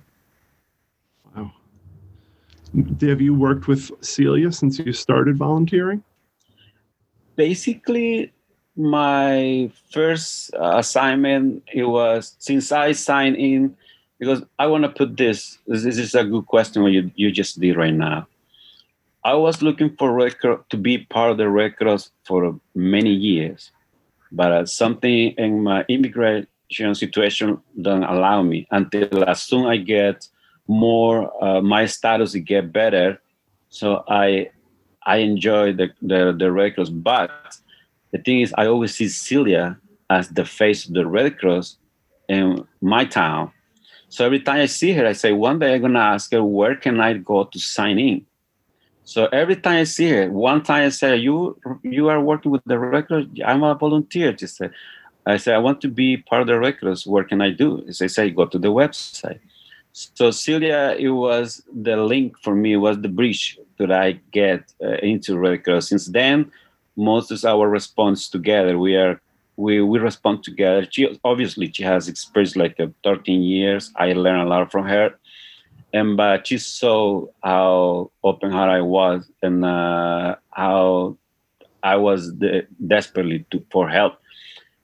Have 3.01 3.21
you 3.21 3.35
worked 3.35 3.67
with 3.67 3.91
Celia 4.01 4.51
since 4.51 4.79
you 4.79 4.93
started 4.93 5.37
volunteering? 5.37 6.03
Basically, 7.35 8.33
my 8.75 9.69
first 9.91 10.49
assignment 10.59 11.63
it 11.71 11.83
was 11.83 12.35
since 12.39 12.71
I 12.71 12.93
signed 12.93 13.37
in 13.37 13.75
because 14.17 14.41
I 14.57 14.67
want 14.67 14.83
to 14.83 14.89
put 14.89 15.17
this. 15.17 15.59
This 15.67 15.85
is 15.85 16.15
a 16.15 16.23
good 16.23 16.47
question 16.47 16.81
what 16.81 16.91
you 16.91 17.11
you 17.15 17.31
just 17.31 17.59
did 17.59 17.77
right 17.77 17.93
now. 17.93 18.27
I 19.23 19.35
was 19.35 19.61
looking 19.61 19.95
for 19.95 20.11
Red 20.11 20.39
Cross, 20.39 20.61
to 20.69 20.77
be 20.77 20.97
part 20.97 21.31
of 21.31 21.37
the 21.37 21.49
Red 21.49 21.77
Cross 21.77 22.11
for 22.25 22.59
many 22.75 23.13
years, 23.13 23.71
but 24.31 24.51
uh, 24.51 24.65
something 24.65 25.31
in 25.37 25.63
my 25.63 25.85
immigration 25.87 26.47
situation 26.93 27.61
don't 27.79 28.03
allow 28.03 28.41
me 28.41 28.67
until 28.71 29.23
as 29.29 29.43
soon 29.43 29.65
I 29.65 29.77
get 29.77 30.27
more 30.67 31.31
uh, 31.43 31.61
my 31.61 31.85
status 31.85 32.35
get 32.35 32.71
better. 32.71 33.21
So 33.69 34.03
I 34.07 34.49
I 35.05 35.17
enjoy 35.17 35.73
the 35.73 35.91
the, 36.01 36.35
the 36.37 36.51
Red 36.51 36.75
Cross, 36.75 36.89
but 36.89 37.31
the 38.11 38.19
thing 38.19 38.41
is, 38.41 38.53
I 38.57 38.67
always 38.67 38.95
see 38.95 39.09
Celia 39.09 39.77
as 40.09 40.29
the 40.29 40.45
face 40.45 40.85
of 40.85 40.93
the 40.93 41.05
Red 41.05 41.39
Cross 41.39 41.77
in 42.29 42.65
my 42.81 43.05
town. 43.05 43.51
So 44.09 44.23
every 44.23 44.39
time 44.39 44.61
I 44.61 44.67
see 44.67 44.91
her, 44.93 45.07
I 45.07 45.13
say, 45.13 45.31
one 45.31 45.57
day 45.57 45.73
I'm 45.73 45.81
gonna 45.81 45.99
ask 45.99 46.31
her, 46.31 46.43
where 46.43 46.75
can 46.75 46.99
I 47.01 47.13
go 47.13 47.45
to 47.45 47.59
sign 47.59 47.97
in? 47.97 48.25
So 49.03 49.25
every 49.27 49.55
time 49.55 49.81
I 49.81 49.83
see 49.85 50.09
her, 50.11 50.29
one 50.29 50.61
time 50.61 50.85
I 50.85 50.89
say, 50.89 51.17
you 51.17 51.59
you 51.81 52.09
are 52.09 52.21
working 52.21 52.51
with 52.51 52.61
the 52.65 52.77
Red 52.77 53.07
Cross? 53.07 53.25
I'm 53.45 53.63
a 53.63 53.73
volunteer. 53.75 54.37
She 54.37 54.47
said, 54.47 54.71
I 55.25 55.37
said, 55.37 55.55
I 55.55 55.57
want 55.57 55.81
to 55.81 55.87
be 55.87 56.17
part 56.17 56.41
of 56.41 56.47
the 56.47 56.59
Red 56.59 56.79
Cross. 56.79 57.07
What 57.07 57.27
can 57.27 57.41
I 57.41 57.49
do? 57.49 57.83
They 57.99 58.07
say, 58.07 58.29
go 58.29 58.45
to 58.45 58.59
the 58.59 58.71
website. 58.71 59.39
So 59.93 60.31
Celia, 60.31 60.95
it 60.97 61.09
was 61.09 61.61
the 61.71 61.97
link 61.97 62.39
for 62.41 62.55
me, 62.55 62.75
was 62.77 62.99
the 62.99 63.09
bridge 63.09 63.59
that 63.77 63.91
I 63.91 64.13
get 64.31 64.73
uh, 64.83 64.97
into 65.03 65.37
Red 65.37 65.63
Cross. 65.63 65.89
Since 65.89 66.07
then, 66.07 66.51
most 66.95 67.31
of 67.31 67.45
our 67.45 67.69
response 67.69 68.27
together. 68.27 68.79
We 68.79 68.95
are 68.95 69.21
we 69.55 69.81
we 69.81 69.99
respond 69.99 70.43
together. 70.43 70.87
She 70.89 71.19
obviously 71.23 71.71
she 71.71 71.83
has 71.83 72.07
experience 72.07 72.55
like 72.55 72.79
uh, 72.79 72.87
13 73.03 73.43
years. 73.43 73.91
I 73.95 74.13
learned 74.13 74.41
a 74.41 74.45
lot 74.45 74.71
from 74.71 74.87
her, 74.87 75.13
and 75.93 76.17
but 76.17 76.47
she 76.47 76.57
saw 76.57 77.27
how 77.43 78.09
open 78.23 78.51
heart 78.51 78.71
I 78.71 78.81
was 78.81 79.29
and 79.43 79.63
uh, 79.63 80.37
how 80.49 81.17
I 81.83 81.97
was 81.97 82.31
de- 82.33 82.65
desperately 82.87 83.45
to, 83.51 83.63
for 83.71 83.89
help, 83.89 84.15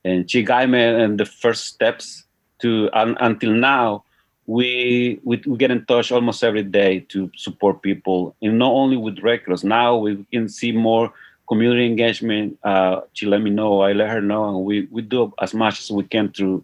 and 0.05 0.29
she 0.29 0.43
guided 0.43 0.69
me 0.69 0.83
in 0.83 1.17
the 1.17 1.25
first 1.25 1.65
steps 1.65 2.25
to 2.59 2.91
un, 2.93 3.17
until 3.19 3.53
now 3.53 4.03
we, 4.49 5.19
we 5.23 5.39
we 5.45 5.57
get 5.57 5.69
in 5.69 5.85
touch 5.85 6.11
almost 6.11 6.43
every 6.43 6.63
day 6.63 7.01
to 7.01 7.31
support 7.35 7.83
people. 7.83 8.35
And 8.41 8.57
not 8.57 8.71
only 8.71 8.97
with 8.97 9.19
Red 9.19 9.45
Cross 9.45 9.63
now 9.63 9.95
we 9.97 10.25
can 10.31 10.49
see 10.49 10.71
more 10.71 11.13
community 11.47 11.85
engagement. 11.85 12.57
Uh, 12.63 13.01
she 13.13 13.27
let 13.27 13.41
me 13.41 13.51
know 13.51 13.81
i 13.81 13.93
let 13.93 14.09
her 14.09 14.21
know 14.21 14.49
and 14.49 14.65
we, 14.65 14.87
we 14.89 15.03
do 15.03 15.31
as 15.39 15.53
much 15.53 15.79
as 15.81 15.91
we 15.91 16.03
can 16.03 16.31
through 16.31 16.63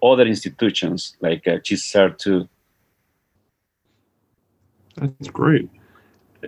other 0.00 0.24
institutions 0.24 1.16
like 1.20 1.48
uh, 1.48 1.58
served 1.64 2.20
too. 2.20 2.48
That's 4.94 5.28
great. 5.28 5.68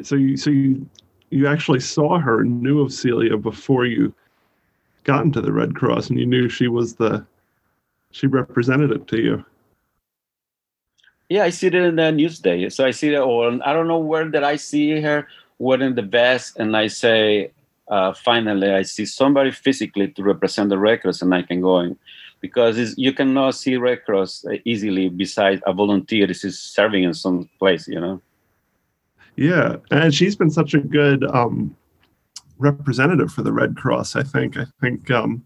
So 0.02 0.14
you 0.14 0.36
so 0.36 0.50
you 0.50 0.88
you 1.30 1.48
actually 1.48 1.80
saw 1.80 2.20
her 2.20 2.44
knew 2.44 2.80
of 2.82 2.92
celia 2.92 3.36
before 3.36 3.84
you 3.84 4.14
got 5.02 5.24
into 5.24 5.40
the 5.40 5.52
red 5.52 5.74
cross 5.74 6.08
and 6.08 6.20
you 6.20 6.26
knew 6.26 6.48
she 6.48 6.68
was 6.68 6.94
the 6.94 7.26
she 8.12 8.28
represented 8.28 8.92
it 8.92 9.08
to 9.08 9.20
you 9.20 9.44
yeah, 11.28 11.44
I 11.44 11.50
see 11.50 11.66
it 11.66 11.74
in 11.74 11.96
the 11.96 12.02
Newsday. 12.02 12.72
So 12.72 12.84
I 12.84 12.90
see 12.90 13.14
it, 13.14 13.18
or 13.18 13.58
I 13.64 13.72
don't 13.72 13.88
know 13.88 13.98
where 13.98 14.28
did 14.28 14.42
I 14.42 14.56
see 14.56 15.00
her 15.00 15.28
wearing 15.58 15.94
the 15.94 16.02
vest, 16.02 16.56
and 16.58 16.76
I 16.76 16.86
say, 16.86 17.50
uh, 17.88 18.12
finally, 18.12 18.70
I 18.70 18.82
see 18.82 19.04
somebody 19.04 19.50
physically 19.50 20.08
to 20.08 20.22
represent 20.22 20.70
the 20.70 20.78
Red 20.78 21.02
Cross, 21.02 21.22
and 21.22 21.34
I 21.34 21.42
can 21.42 21.60
go 21.60 21.80
in. 21.80 21.98
Because 22.40 22.96
you 22.96 23.12
cannot 23.12 23.56
see 23.56 23.76
Red 23.76 24.04
Cross 24.04 24.44
easily 24.64 25.08
besides 25.08 25.60
a 25.66 25.72
volunteer 25.72 26.26
this 26.26 26.44
is 26.44 26.58
serving 26.58 27.02
in 27.02 27.12
some 27.12 27.50
place, 27.58 27.88
you 27.88 28.00
know? 28.00 28.22
Yeah, 29.34 29.76
and 29.90 30.14
she's 30.14 30.36
been 30.36 30.50
such 30.50 30.72
a 30.74 30.78
good 30.78 31.24
um, 31.24 31.76
representative 32.58 33.32
for 33.32 33.42
the 33.42 33.52
Red 33.52 33.76
Cross. 33.76 34.16
I 34.16 34.22
think. 34.22 34.56
I 34.56 34.66
think 34.80 35.10
um, 35.10 35.44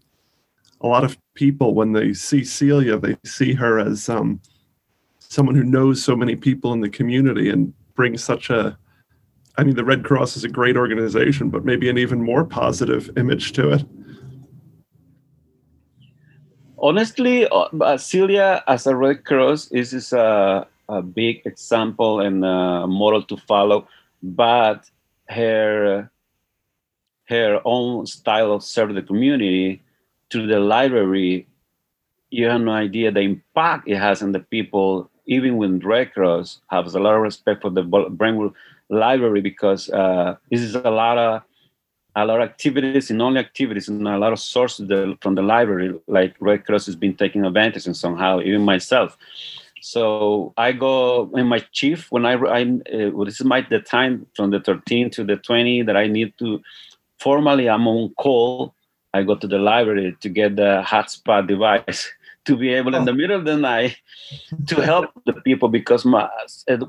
a 0.81 0.87
lot 0.87 1.03
of 1.03 1.17
people, 1.33 1.73
when 1.73 1.93
they 1.93 2.13
see 2.13 2.43
Celia, 2.43 2.97
they 2.97 3.17
see 3.25 3.53
her 3.53 3.79
as 3.79 4.07
um, 4.07 4.39
someone 5.33 5.55
who 5.55 5.63
knows 5.63 6.03
so 6.03 6.15
many 6.15 6.35
people 6.35 6.73
in 6.73 6.81
the 6.81 6.89
community 6.89 7.49
and 7.49 7.73
brings 7.95 8.23
such 8.23 8.49
a 8.49 8.77
I 9.55 9.63
mean, 9.63 9.75
the 9.75 9.85
Red 9.85 10.03
Cross 10.03 10.35
is 10.35 10.43
a 10.43 10.49
great 10.49 10.75
organization, 10.75 11.49
but 11.49 11.63
maybe 11.63 11.87
an 11.87 11.99
even 11.99 12.23
more 12.23 12.43
positive 12.43 13.11
image 13.17 13.53
to 13.53 13.71
it. 13.71 13.85
Honestly, 16.79 17.47
uh, 17.47 17.97
Celia 17.97 18.63
as 18.67 18.87
a 18.87 18.95
Red 18.95 19.23
Cross 19.25 19.71
is, 19.71 19.93
is 19.93 20.11
a, 20.11 20.65
a 20.89 21.01
big 21.03 21.45
example 21.45 22.19
and 22.19 22.43
a 22.43 22.87
model 22.87 23.21
to 23.23 23.37
follow, 23.37 23.87
but 24.23 24.89
her 25.29 26.09
her 27.29 27.61
own 27.63 28.05
style 28.05 28.51
of 28.51 28.63
serving 28.63 28.95
the 28.95 29.01
community 29.01 29.81
through 30.29 30.47
the 30.47 30.59
library, 30.59 31.47
you 32.31 32.47
have 32.47 32.59
no 32.59 32.71
idea 32.71 33.11
the 33.11 33.21
impact 33.21 33.87
it 33.87 33.97
has 33.97 34.21
on 34.21 34.33
the 34.33 34.39
people 34.39 35.09
even 35.25 35.57
when 35.57 35.79
Red 35.79 36.13
Cross 36.13 36.61
has 36.67 36.95
a 36.95 36.99
lot 36.99 37.15
of 37.15 37.21
respect 37.21 37.61
for 37.61 37.69
the 37.69 37.83
Brentwood 37.83 38.53
Library 38.89 39.41
because 39.41 39.89
uh, 39.89 40.35
this 40.49 40.61
is 40.61 40.75
a 40.75 40.89
lot 40.89 41.17
of 41.17 41.41
a 42.15 42.25
lot 42.25 42.41
of 42.41 42.47
activities 42.47 43.09
and 43.09 43.21
only 43.21 43.39
activities 43.39 43.87
and 43.87 44.07
a 44.07 44.17
lot 44.17 44.33
of 44.33 44.39
sources 44.39 44.87
from 45.21 45.35
the 45.35 45.41
library, 45.41 45.99
like 46.07 46.35
Red 46.39 46.65
Cross 46.65 46.85
has 46.85 46.95
been 46.95 47.15
taking 47.15 47.43
advantage 47.43 47.87
and 47.87 47.97
somehow, 47.97 48.39
even 48.39 48.61
myself. 48.61 49.17
So 49.81 50.53
I 50.55 50.71
go 50.71 51.29
in 51.33 51.47
my 51.47 51.59
chief 51.71 52.11
when 52.11 52.25
I, 52.25 52.33
I 52.33 52.61
uh, 52.61 53.09
well, 53.11 53.25
this 53.25 53.39
is 53.39 53.45
my 53.45 53.65
the 53.67 53.79
time 53.79 54.27
from 54.35 54.51
the 54.51 54.59
13 54.59 55.09
to 55.11 55.23
the 55.23 55.37
20 55.37 55.81
that 55.83 55.97
I 55.97 56.07
need 56.07 56.37
to 56.39 56.61
formally 57.19 57.67
I'm 57.67 57.87
on 57.87 58.13
call. 58.15 58.75
I 59.13 59.23
go 59.23 59.35
to 59.35 59.47
the 59.47 59.59
library 59.59 60.15
to 60.21 60.29
get 60.29 60.55
the 60.55 60.83
hotspot 60.85 61.47
device 61.47 62.11
to 62.45 62.57
be 62.57 62.73
able 62.73 62.95
in 62.95 63.05
the 63.05 63.11
oh. 63.11 63.15
middle 63.15 63.37
of 63.37 63.45
the 63.45 63.57
night 63.57 63.97
to 64.67 64.81
help 64.81 65.09
the 65.25 65.33
people 65.33 65.69
because 65.69 66.05
my, 66.05 66.29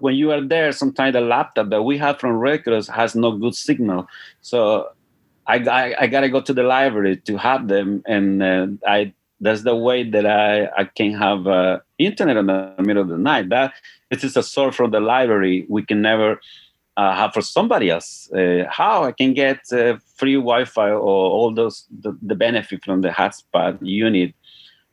when 0.00 0.14
you 0.14 0.32
are 0.32 0.40
there, 0.40 0.72
sometimes 0.72 1.12
the 1.12 1.20
laptop 1.20 1.70
that 1.70 1.82
we 1.82 1.98
have 1.98 2.18
from 2.18 2.32
Red 2.32 2.64
Cross 2.64 2.88
has 2.88 3.14
no 3.14 3.32
good 3.32 3.54
signal. 3.54 4.08
So 4.40 4.88
I, 5.46 5.56
I, 5.58 5.94
I, 6.02 6.06
gotta 6.06 6.28
go 6.28 6.40
to 6.40 6.52
the 6.52 6.62
library 6.62 7.18
to 7.18 7.36
have 7.36 7.68
them, 7.68 8.02
and 8.06 8.42
uh, 8.42 8.66
I 8.86 9.12
that's 9.40 9.62
the 9.62 9.76
way 9.76 10.08
that 10.08 10.24
I, 10.24 10.66
I 10.76 10.84
can 10.84 11.12
have 11.14 11.46
uh, 11.46 11.80
internet 11.98 12.36
in 12.36 12.46
the 12.46 12.74
middle 12.78 13.02
of 13.02 13.08
the 13.08 13.18
night. 13.18 13.50
That 13.50 13.74
this 14.10 14.24
is 14.24 14.36
a 14.36 14.42
source 14.42 14.74
from 14.74 14.90
the 14.90 15.00
library 15.00 15.66
we 15.68 15.84
can 15.84 16.00
never 16.00 16.40
uh, 16.96 17.14
have 17.14 17.34
for 17.34 17.42
somebody 17.42 17.90
else. 17.90 18.30
Uh, 18.32 18.64
how 18.70 19.04
I 19.04 19.12
can 19.12 19.34
get 19.34 19.60
uh, 19.72 19.98
free 20.16 20.34
Wi-Fi 20.34 20.90
or 20.90 20.96
all 20.96 21.52
those 21.52 21.86
the, 21.90 22.16
the 22.22 22.34
benefit 22.34 22.84
from 22.84 23.02
the 23.02 23.08
hotspot 23.08 23.78
unit 23.82 24.34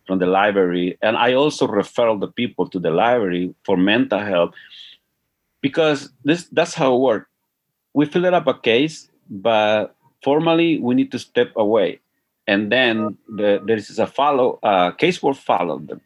from 0.08 0.20
the 0.20 0.26
library. 0.26 0.98
And 1.02 1.18
I 1.18 1.34
also 1.34 1.68
refer 1.68 2.16
the 2.18 2.28
people 2.28 2.68
to 2.70 2.80
the 2.80 2.92
library 2.92 3.54
for 3.64 3.78
mental 3.78 4.20
health 4.20 4.54
because 5.62 6.10
this 6.24 6.46
that's 6.52 6.74
how 6.74 6.96
it 6.96 7.00
works. 7.00 7.28
We 7.94 8.06
fill 8.06 8.26
up 8.34 8.48
a 8.48 8.54
case, 8.54 9.10
but 9.30 9.96
formally 10.24 10.80
we 10.80 10.96
need 10.96 11.12
to 11.12 11.20
step 11.20 11.52
away. 11.56 12.00
And 12.48 12.72
then 12.72 13.18
the, 13.28 13.62
there 13.66 13.78
is 13.78 14.00
a 14.00 14.08
follow 14.08 14.60
uh, 14.64 14.92
case 14.92 15.22
will 15.22 15.34
follow 15.34 15.80
them. 15.80 16.02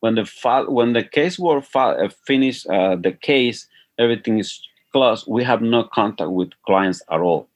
When 0.00 0.14
the 0.16 0.64
when 0.68 0.92
the 0.92 1.02
case 1.04 1.38
will 1.38 1.60
fo- 1.60 1.96
uh, 2.04 2.08
finish 2.26 2.66
uh, 2.66 2.96
the 2.96 3.12
case, 3.12 3.66
everything 3.98 4.38
is 4.38 4.60
closed. 4.92 5.26
We 5.28 5.44
have 5.44 5.62
no 5.62 5.84
contact 5.84 6.30
with 6.30 6.50
clients 6.66 7.02
at 7.10 7.20
all. 7.20 7.48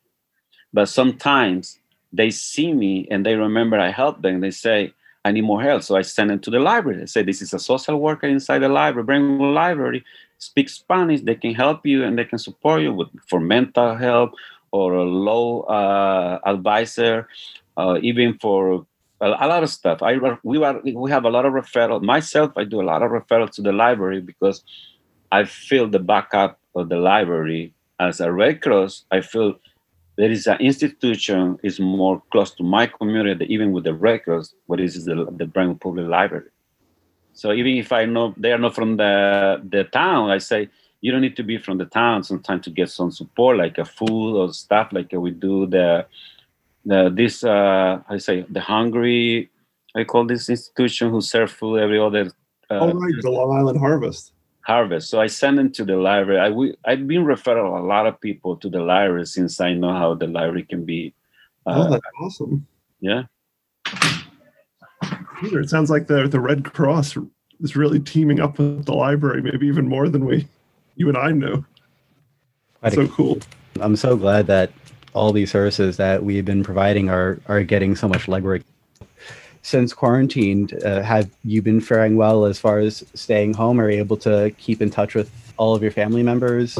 But 0.73 0.89
sometimes 0.89 1.79
they 2.13 2.31
see 2.31 2.73
me 2.73 3.07
and 3.11 3.25
they 3.25 3.35
remember 3.35 3.79
I 3.79 3.91
helped 3.91 4.23
them. 4.23 4.41
They 4.41 4.51
say, 4.51 4.93
I 5.25 5.33
need 5.33 5.43
more 5.43 5.63
help. 5.63 5.83
So 5.83 5.97
I 5.97 6.03
send 6.03 6.31
them 6.31 6.41
to 6.41 6.51
the 6.51 6.59
library. 6.59 7.03
I 7.03 7.05
say, 7.05 7.23
this 7.23 7.43
is 7.43 7.53
a 7.53 7.59
social 7.59 8.01
worker 8.01 8.27
inside 8.27 8.61
the 8.61 8.69
library, 8.69 9.05
bring 9.05 9.39
the 9.39 9.45
library, 9.45 10.05
speak 10.39 10.69
Spanish. 10.69 11.21
They 11.21 11.35
can 11.35 11.55
help 11.55 11.85
you 11.85 12.05
and 12.05 12.19
they 12.19 12.25
can 12.25 12.39
support 12.39 12.83
you 12.83 12.95
with 12.95 13.09
for 13.29 13.41
mental 13.41 13.97
help 13.97 14.33
or 14.73 14.95
a 14.95 15.05
low 15.05 15.63
uh, 15.63 16.41
advisor, 16.47 17.29
uh, 17.77 17.99
even 18.03 18.39
for 18.39 18.87
a, 19.21 19.27
a, 19.27 19.47
lot 19.47 19.63
of 19.63 19.71
stuff. 19.71 20.03
I 20.03 20.17
we 20.43 20.63
are 20.63 20.81
we 20.83 21.11
have 21.11 21.25
a 21.25 21.31
lot 21.31 21.45
of 21.45 21.53
referral. 21.53 22.03
Myself, 22.03 22.53
I 22.57 22.65
do 22.65 22.81
a 22.81 22.87
lot 22.93 23.03
of 23.03 23.11
referrals 23.11 23.53
to 23.53 23.63
the 23.63 23.73
library 23.73 24.21
because 24.21 24.63
I 25.33 25.45
feel 25.45 25.89
the 25.89 25.99
backup 25.99 26.59
of 26.75 26.89
the 26.89 26.97
library 26.97 27.75
as 27.99 28.21
a 28.21 28.33
Red 28.33 28.63
Cross. 28.63 29.05
I 29.11 29.21
feel 29.21 29.57
there 30.21 30.31
is 30.31 30.47
an 30.47 30.59
institution 30.61 31.59
is 31.63 31.81
more 31.81 32.23
close 32.31 32.51
to 32.59 32.63
my 32.63 32.85
community 32.87 33.47
even 33.55 33.73
with 33.73 33.85
the 33.85 33.95
Red 33.95 34.19
Cross 34.25 34.55
what 34.67 34.79
is 34.79 35.07
the, 35.07 35.15
the 35.41 35.47
Brentwood 35.47 35.81
Public 35.81 36.07
Library. 36.07 36.51
So 37.33 37.53
even 37.53 37.73
if 37.85 37.91
I 37.91 38.05
know 38.05 38.35
they 38.37 38.53
are 38.53 38.59
not 38.59 38.75
from 38.75 38.99
the, 38.99 39.63
the 39.75 39.85
town, 39.85 40.31
I 40.31 40.37
say 40.37 40.69
you 41.01 41.11
don't 41.11 41.23
need 41.23 41.37
to 41.37 41.43
be 41.43 41.57
from 41.57 41.79
the 41.79 41.87
town 41.87 42.23
sometimes 42.23 42.65
to 42.65 42.71
get 42.71 42.91
some 42.91 43.11
support 43.11 43.57
like 43.57 43.79
a 43.79 43.87
food 43.87 44.33
or 44.39 44.53
stuff 44.53 44.89
like 44.93 45.11
we 45.13 45.31
do 45.31 45.67
the 45.67 46.07
the 46.85 47.11
this 47.21 47.45
uh 47.45 48.01
I 48.09 48.19
say 48.19 48.45
the 48.57 48.61
hungry 48.61 49.49
I 49.95 50.05
call 50.05 50.25
this 50.27 50.51
institution 50.51 51.11
who 51.11 51.21
serve 51.21 51.51
food 51.51 51.79
every 51.79 51.99
other 51.99 52.25
uh, 52.71 52.79
oh 52.83 52.93
right 52.93 53.15
the 53.23 53.31
Long 53.31 53.57
Island 53.61 53.79
Harvest 53.79 54.33
harvest. 54.63 55.11
So 55.11 55.21
I 55.21 55.27
send 55.27 55.59
them 55.59 55.71
to 55.73 55.85
the 55.85 55.97
library. 55.97 56.39
I 56.39 56.51
we, 56.51 56.75
I've 56.85 57.07
been 57.07 57.25
referring 57.25 57.67
a 57.67 57.83
lot 57.85 58.07
of 58.07 58.21
people 58.21 58.57
to 58.57 58.69
the 58.69 58.81
library 58.81 59.27
since 59.27 59.61
I 59.61 59.75
know 59.75 59.93
how 59.93 60.15
the 60.15 60.27
library 60.27 60.65
can 60.65 60.85
be. 60.85 61.15
Uh, 61.67 61.87
oh, 61.87 61.91
that's 61.91 62.05
awesome. 62.23 62.67
Yeah. 63.01 63.25
Peter, 65.41 65.61
it 65.61 65.71
sounds 65.71 65.91
like 65.91 66.07
the 66.07 66.29
the 66.29 66.41
Red 66.41 66.65
Cross 66.65 67.17
is 67.61 67.77
really 67.77 68.01
teaming 68.01 68.41
up 68.41 68.59
with 68.59 68.87
the 68.87 68.95
library, 68.95 69.43
maybe 69.43 69.67
even 69.67 69.89
more 69.89 70.09
than 70.09 70.25
we, 70.25 70.47
you 70.97 71.09
and 71.09 71.17
I 71.17 71.31
know. 71.31 71.65
Quite 72.81 72.93
so 72.93 73.03
a, 73.03 73.09
cool. 73.09 73.39
I'm 73.81 73.97
so 73.97 74.17
glad 74.17 74.47
that 74.49 74.73
all 75.15 75.33
these 75.33 75.51
services 75.51 75.97
that 75.97 76.23
we've 76.23 76.45
been 76.45 76.63
providing 76.63 77.09
are 77.09 77.41
are 77.49 77.63
getting 77.63 77.97
so 77.97 78.09
much 78.09 78.27
legwork 78.27 78.63
since 79.63 79.93
quarantined, 79.93 80.83
uh, 80.85 81.03
have 81.03 81.31
you 81.45 81.63
been 81.63 81.81
faring 81.81 82.17
well 82.17 82.45
as 82.45 82.59
far 82.59 82.79
as 82.79 83.05
staying 83.15 83.55
home? 83.55 83.81
Are 83.81 83.91
you 83.91 83.99
able 83.99 84.17
to 84.19 84.53
keep 84.59 84.81
in 84.81 84.91
touch 84.91 85.15
with 85.15 85.31
all 85.57 85.75
of 85.75 85.83
your 85.83 85.93
family 85.93 86.23
members? 86.23 86.79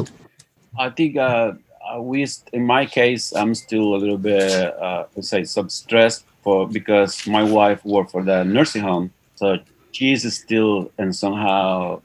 I 0.77 0.89
think 0.89 1.17
uh, 1.17 1.53
uh 1.89 2.01
we, 2.01 2.25
in 2.53 2.65
my 2.65 2.85
case, 2.85 3.33
I'm 3.35 3.53
still 3.55 3.95
a 3.95 3.97
little 3.97 4.17
bit, 4.17 4.51
uh, 4.81 5.05
let's 5.15 5.29
say, 5.29 5.43
some 5.43 5.69
stressed 5.69 6.25
for 6.41 6.67
because 6.67 7.27
my 7.27 7.43
wife 7.43 7.85
worked 7.85 8.11
for 8.11 8.23
the 8.23 8.43
nursing 8.43 8.81
home, 8.81 9.11
so 9.35 9.57
she's 9.91 10.21
still, 10.33 10.91
and 10.97 11.15
somehow 11.15 12.01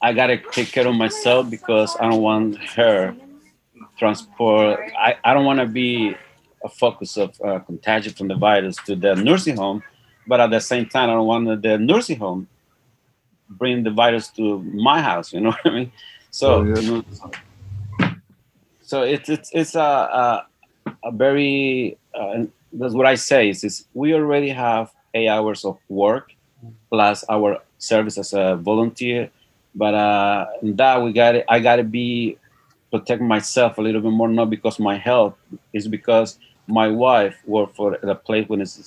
I 0.00 0.12
gotta 0.12 0.38
take 0.38 0.72
care 0.72 0.86
of 0.86 0.94
myself 0.94 1.50
because 1.50 1.96
I 2.00 2.08
don't 2.08 2.22
want 2.22 2.58
her 2.76 3.14
transport. 3.98 4.80
I, 4.98 5.16
I 5.22 5.34
don't 5.34 5.44
want 5.44 5.60
to 5.60 5.66
be 5.66 6.16
a 6.64 6.68
focus 6.68 7.16
of 7.16 7.40
uh, 7.40 7.58
contagion 7.60 8.12
from 8.12 8.28
the 8.28 8.36
virus 8.36 8.76
to 8.86 8.96
the 8.96 9.14
nursing 9.14 9.56
home, 9.56 9.82
but 10.26 10.40
at 10.40 10.50
the 10.50 10.60
same 10.60 10.86
time, 10.86 11.10
I 11.10 11.14
don't 11.14 11.26
want 11.26 11.62
the 11.62 11.78
nursing 11.78 12.18
home 12.18 12.48
bring 13.48 13.82
the 13.82 13.90
virus 13.90 14.28
to 14.28 14.62
my 14.62 15.00
house. 15.00 15.32
You 15.32 15.40
know 15.40 15.50
what 15.50 15.66
I 15.66 15.70
mean? 15.70 15.92
So, 16.30 16.54
oh, 16.54 16.64
yeah. 16.64 16.78
you 16.80 16.90
know, 16.90 17.04
so 18.80 19.02
it's 19.02 19.28
it's 19.28 19.50
it's 19.52 19.74
a 19.74 19.80
a, 19.80 20.46
a 21.04 21.12
very 21.12 21.98
uh, 22.14 22.44
that's 22.72 22.94
what 22.94 23.06
I 23.06 23.16
say 23.16 23.50
is, 23.50 23.64
is 23.64 23.86
we 23.94 24.14
already 24.14 24.48
have 24.48 24.90
eight 25.14 25.28
hours 25.28 25.64
of 25.64 25.78
work, 25.88 26.32
plus 26.90 27.24
our 27.28 27.58
service 27.78 28.18
as 28.18 28.32
a 28.32 28.56
volunteer. 28.56 29.30
But 29.74 29.94
uh, 29.94 30.46
that 30.62 31.02
we 31.02 31.12
got 31.12 31.36
I 31.48 31.60
got 31.60 31.76
to 31.76 31.84
be 31.84 32.38
protect 32.90 33.22
myself 33.22 33.78
a 33.78 33.82
little 33.82 34.02
bit 34.02 34.12
more, 34.12 34.28
not 34.28 34.50
because 34.50 34.78
my 34.78 34.96
health 34.96 35.34
is 35.72 35.88
because 35.88 36.38
my 36.66 36.88
wife 36.88 37.36
worked 37.46 37.76
for 37.76 37.98
the 38.02 38.18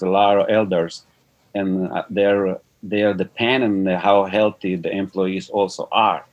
a 0.02 0.06
lot 0.10 0.38
of 0.40 0.50
elders, 0.50 1.06
and 1.54 1.92
uh, 1.92 2.04
they're 2.10 2.58
they're 2.84 3.14
dependent 3.14 3.88
on 3.88 3.96
how 4.00 4.26
healthy 4.26 4.76
the 4.76 4.92
employees 4.92 5.50
also 5.50 5.88
are. 5.92 6.26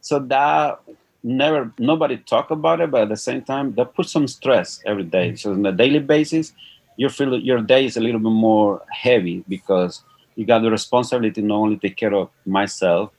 So 0.00 0.18
that 0.18 0.80
never 1.22 1.72
nobody 1.78 2.16
talk 2.18 2.50
about 2.50 2.80
it, 2.80 2.90
but 2.90 3.02
at 3.02 3.08
the 3.08 3.16
same 3.16 3.42
time, 3.42 3.74
that 3.74 3.94
puts 3.94 4.12
some 4.12 4.26
stress 4.26 4.80
every 4.86 5.04
day. 5.04 5.36
So 5.36 5.52
on 5.52 5.64
a 5.66 5.72
daily 5.72 6.00
basis, 6.00 6.52
you 6.96 7.08
feel 7.08 7.38
your 7.38 7.60
day 7.60 7.86
is 7.86 7.96
a 7.96 8.00
little 8.00 8.20
bit 8.20 8.30
more 8.30 8.82
heavy 8.90 9.44
because 9.48 10.02
you 10.36 10.44
got 10.46 10.60
the 10.60 10.70
responsibility 10.70 11.42
not 11.42 11.56
only 11.56 11.76
take 11.76 11.96
care 11.96 12.14
of 12.14 12.30
myself, 12.46 13.12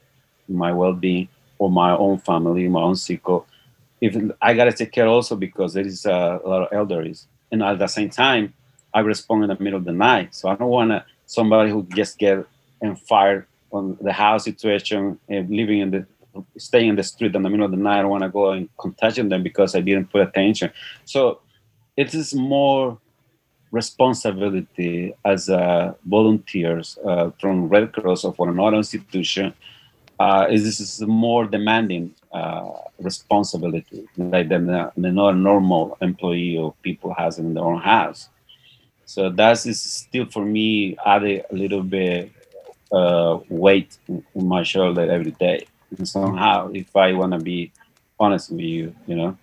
my 0.48 0.72
well-being, 0.72 1.28
or 1.58 1.70
my 1.70 1.92
own 1.96 2.18
family, 2.18 2.68
my 2.68 2.82
own 2.82 2.96
cycle. 2.96 3.46
If 4.00 4.16
I 4.42 4.54
gotta 4.54 4.72
take 4.72 4.92
care 4.92 5.06
also 5.06 5.36
because 5.36 5.74
there 5.74 5.86
is 5.86 6.04
a, 6.04 6.40
lot 6.44 6.70
of 6.70 6.70
elderlies, 6.70 7.26
and 7.54 7.62
at 7.62 7.78
the 7.78 7.86
same 7.86 8.10
time, 8.10 8.52
I 8.92 9.00
respond 9.00 9.44
in 9.44 9.48
the 9.48 9.62
middle 9.62 9.78
of 9.78 9.84
the 9.84 9.92
night. 9.92 10.34
So 10.34 10.48
I 10.48 10.56
don't 10.56 10.68
want 10.68 10.90
to 10.90 11.04
somebody 11.26 11.70
who 11.70 11.86
just 11.94 12.18
get 12.18 12.44
and 12.82 13.00
fired 13.00 13.46
on 13.72 13.96
the 14.00 14.12
house 14.12 14.44
situation 14.44 15.18
and 15.28 15.48
living 15.48 15.78
in 15.80 15.90
the 15.90 16.06
staying 16.58 16.88
in 16.88 16.96
the 16.96 17.02
street 17.04 17.34
in 17.36 17.42
the 17.42 17.50
middle 17.50 17.64
of 17.64 17.70
the 17.70 17.76
night. 17.76 18.00
I 18.00 18.02
don't 18.02 18.10
want 18.10 18.24
to 18.24 18.28
go 18.28 18.50
and 18.50 18.68
contagion 18.76 19.28
them 19.28 19.42
because 19.44 19.76
I 19.76 19.80
didn't 19.80 20.10
put 20.10 20.22
attention. 20.28 20.72
So 21.04 21.40
it 21.96 22.12
is 22.12 22.34
more 22.34 22.98
responsibility 23.70 25.14
as 25.24 25.48
uh, 25.48 25.94
volunteers 26.04 26.98
uh, 27.06 27.30
from 27.40 27.68
Red 27.68 27.92
Cross 27.92 28.24
or 28.24 28.34
for 28.34 28.48
another 28.50 28.76
institution 28.76 29.54
uh, 30.18 30.46
is 30.50 30.62
this 30.64 30.80
is 30.80 31.00
a 31.00 31.06
more 31.06 31.46
demanding 31.46 32.14
uh, 32.32 32.70
responsibility 33.00 34.08
like 34.16 34.48
than 34.48 34.66
the, 34.66 34.92
the 34.96 35.10
normal 35.10 35.96
employee 36.00 36.58
or 36.58 36.74
people 36.82 37.12
has 37.14 37.38
in 37.38 37.54
their 37.54 37.64
own 37.64 37.80
house. 37.80 38.28
So 39.06 39.30
that 39.30 39.66
is 39.66 39.80
still 39.80 40.26
for 40.26 40.44
me 40.44 40.96
added 41.04 41.44
a 41.50 41.54
little 41.54 41.82
bit 41.82 42.32
uh, 42.92 43.38
weight 43.48 43.98
on 44.08 44.46
my 44.48 44.62
shoulder 44.62 45.02
every 45.10 45.32
day. 45.32 45.66
And 45.96 46.08
somehow, 46.08 46.70
if 46.72 46.94
I 46.96 47.12
want 47.12 47.32
to 47.32 47.38
be 47.38 47.72
honest 48.18 48.50
with 48.50 48.60
you, 48.60 48.94
you 49.06 49.16
know, 49.16 49.36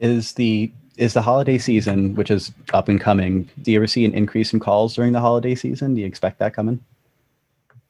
is 0.00 0.32
the 0.32 0.72
is 0.96 1.12
the 1.12 1.22
holiday 1.22 1.58
season, 1.58 2.14
which 2.14 2.30
is 2.30 2.52
up 2.72 2.88
and 2.88 3.00
coming, 3.00 3.48
do 3.62 3.70
you 3.70 3.78
ever 3.78 3.86
see 3.86 4.04
an 4.04 4.14
increase 4.14 4.52
in 4.52 4.60
calls 4.60 4.94
during 4.94 5.12
the 5.12 5.20
holiday 5.20 5.54
season? 5.54 5.94
Do 5.94 6.00
you 6.00 6.06
expect 6.06 6.38
that 6.38 6.54
coming? 6.54 6.82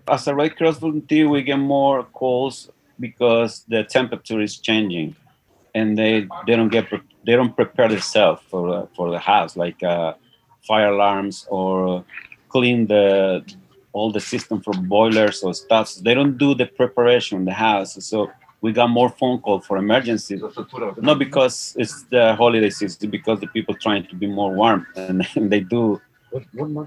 As 0.08 0.26
a 0.28 0.34
Red 0.34 0.56
Cross 0.56 0.78
volunteer, 0.78 1.28
we 1.28 1.42
get 1.42 1.58
more 1.58 2.04
calls 2.04 2.70
because 3.00 3.64
the 3.68 3.84
temperature 3.84 4.40
is 4.40 4.58
changing, 4.58 5.16
and 5.74 5.98
they 5.98 6.28
they 6.46 6.56
don't 6.56 6.68
get 6.68 6.88
they 7.24 7.34
don't 7.34 7.54
prepare 7.54 7.88
themselves 7.88 8.42
for 8.48 8.74
uh, 8.74 8.86
for 8.94 9.10
the 9.10 9.18
house 9.18 9.56
like 9.56 9.82
uh, 9.82 10.14
fire 10.66 10.92
alarms 10.92 11.46
or 11.50 12.04
clean 12.48 12.86
the 12.86 13.44
all 13.92 14.12
the 14.12 14.20
system 14.20 14.60
for 14.60 14.74
boilers 14.74 15.42
or 15.42 15.54
stuff. 15.54 15.88
So 15.88 16.02
they 16.02 16.14
don't 16.14 16.36
do 16.36 16.54
the 16.54 16.66
preparation 16.66 17.38
in 17.38 17.44
the 17.46 17.58
house. 17.68 17.96
So 18.04 18.30
we 18.60 18.72
got 18.72 18.90
more 18.90 19.08
phone 19.08 19.38
call 19.40 19.60
for 19.60 19.76
emergencies. 19.76 20.42
Not 20.98 21.18
because 21.18 21.74
it's 21.78 22.02
the 22.04 22.34
holiday 22.34 22.70
season, 22.70 23.10
because 23.10 23.40
the 23.40 23.46
people 23.48 23.74
trying 23.74 24.06
to 24.08 24.14
be 24.14 24.26
more 24.26 24.52
warm 24.52 24.86
and, 24.96 25.26
and 25.34 25.50
they 25.50 25.60
do 25.60 26.00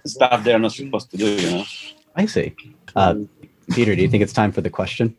stuff 0.05 0.43
they're 0.43 0.59
not 0.59 0.73
supposed 0.73 1.09
to 1.11 1.17
do, 1.17 1.25
you 1.25 1.51
know. 1.51 1.65
I 2.15 2.25
see. 2.25 2.55
Uh, 2.95 3.15
Peter, 3.71 3.95
do 3.95 4.01
you 4.01 4.09
think 4.09 4.23
it's 4.23 4.33
time 4.33 4.51
for 4.51 4.61
the 4.61 4.69
question? 4.69 5.15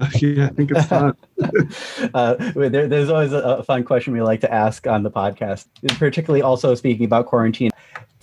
yeah, 0.20 0.46
I 0.46 0.48
think 0.48 0.70
it's 0.70 0.86
fun. 0.86 1.14
uh, 2.14 2.34
there, 2.54 2.88
there's 2.88 3.10
always 3.10 3.32
a, 3.32 3.38
a, 3.38 3.62
fun 3.62 3.84
question 3.84 4.14
we 4.14 4.22
like 4.22 4.40
to 4.40 4.52
ask 4.52 4.86
on 4.86 5.02
the 5.02 5.10
podcast, 5.10 5.66
particularly 5.98 6.40
also 6.40 6.74
speaking 6.74 7.04
about 7.04 7.26
quarantine. 7.26 7.70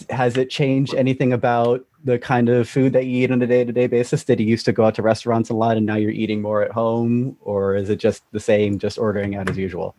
Has 0.10 0.38
it 0.38 0.50
changed 0.50 0.96
anything 0.96 1.34
about 1.34 1.86
the 2.04 2.18
kind 2.18 2.50
of 2.50 2.68
food 2.68 2.94
that 2.94 3.06
you 3.06 3.24
eat 3.24 3.32
on 3.32 3.42
a 3.42 3.48
day-to-day 3.48 3.88
basis? 3.88 4.24
Did 4.24 4.40
you 4.40 4.48
used 4.48 4.66
to 4.66 4.72
go 4.72 4.86
out 4.86 4.96
to 4.96 5.04
restaurants 5.04 5.50
a 5.50 5.54
lot, 5.54 5.78
and 5.78 5.86
now 5.86 5.96
you're 5.96 6.12
eating 6.12 6.42
more 6.42 6.64
at 6.64 6.72
home, 6.72 7.38
or 7.42 7.76
is 7.76 7.90
it 7.90 7.98
just 7.98 8.24
the 8.32 8.40
same, 8.40 8.80
just 8.80 8.98
ordering 8.98 9.36
out 9.36 9.50
as 9.50 9.58
usual? 9.58 9.96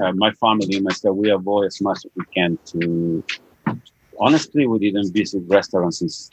Uh, 0.00 0.12
my 0.12 0.30
family 0.32 0.76
and 0.76 0.84
myself, 0.84 1.16
we 1.16 1.30
avoid 1.30 1.66
as 1.66 1.80
much 1.80 1.98
as 1.98 2.10
we 2.14 2.24
can 2.32 2.58
to. 2.66 3.24
Honestly, 4.20 4.66
we 4.66 4.78
didn't 4.78 5.12
visit 5.12 5.42
restaurants 5.48 5.98
since 5.98 6.30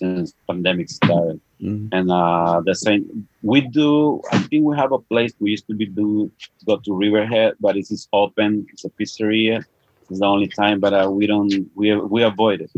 since 0.00 0.34
pandemic 0.48 0.88
started. 0.88 1.40
Mm-hmm. 1.60 1.92
And 1.92 2.10
uh, 2.10 2.62
the 2.64 2.74
same, 2.74 3.28
we 3.42 3.60
do. 3.60 4.22
I 4.32 4.38
think 4.48 4.64
we 4.64 4.74
have 4.76 4.92
a 4.92 4.98
place 5.12 5.32
we 5.38 5.50
used 5.50 5.66
to 5.68 5.74
be 5.74 5.86
do 5.86 6.32
go 6.66 6.78
to 6.78 6.90
Riverhead, 7.02 7.54
but 7.60 7.76
it 7.76 7.86
is 7.90 8.08
open. 8.12 8.66
It's 8.72 8.84
a 8.88 8.90
pizzeria. 8.90 9.62
It's 10.08 10.20
the 10.20 10.26
only 10.26 10.48
time, 10.48 10.80
but 10.80 10.92
uh, 10.92 11.08
we 11.10 11.26
don't. 11.26 11.52
We 11.76 11.94
we 12.14 12.22
avoid 12.22 12.62
it. 12.64 12.72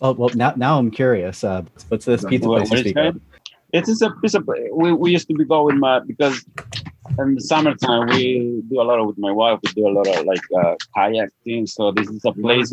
Oh 0.00 0.12
well, 0.12 0.30
now 0.34 0.54
now 0.56 0.78
I'm 0.78 0.90
curious. 0.90 1.42
Uh, 1.42 1.62
what's 1.88 2.06
this 2.06 2.24
pizza 2.24 2.48
place 2.48 2.70
you 2.70 2.78
speak? 2.78 2.96
It 3.72 3.88
is 3.88 4.02
a 4.02 4.10
piece 4.20 4.34
of. 4.34 4.46
We, 4.72 4.92
we 4.92 5.10
used 5.10 5.28
to 5.28 5.34
be 5.34 5.44
going 5.44 5.78
my 5.78 5.98
because 6.00 6.44
in 7.18 7.34
the 7.34 7.40
summertime 7.40 8.06
we 8.14 8.62
do 8.70 8.80
a 8.80 8.86
lot 8.88 9.00
of 9.00 9.06
with 9.10 9.18
my 9.18 9.32
wife. 9.32 9.58
We 9.64 9.72
do 9.72 9.88
a 9.88 9.94
lot 9.98 10.06
of 10.06 10.24
like 10.24 10.46
uh, 10.60 10.74
kayak 10.94 11.30
things. 11.44 11.74
So 11.74 11.90
this 11.90 12.08
is 12.08 12.24
a 12.24 12.32
place 12.32 12.70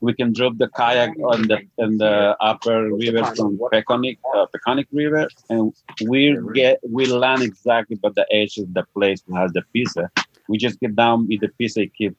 we 0.00 0.14
can 0.14 0.32
drop 0.32 0.56
the 0.58 0.68
kayak 0.68 1.10
on 1.20 1.48
the 1.48 1.60
in 1.78 1.98
the 1.98 2.36
upper 2.40 2.92
river 2.92 3.24
from 3.36 3.58
Peconic, 3.72 4.18
uh, 4.34 4.46
Peconic 4.54 4.86
River, 4.92 5.28
and 5.50 5.72
we 6.08 6.36
get 6.54 6.80
we 6.88 7.06
land 7.06 7.42
exactly 7.42 7.96
by 7.96 8.10
the 8.14 8.26
edge 8.32 8.56
of 8.58 8.72
the 8.72 8.84
place 8.94 9.22
that 9.22 9.36
has 9.36 9.52
the 9.52 9.62
pizza. 9.72 10.10
We 10.48 10.58
just 10.58 10.80
get 10.80 10.96
down 10.96 11.28
with 11.28 11.40
the 11.40 11.48
pizza, 11.58 11.86
keep 11.86 12.16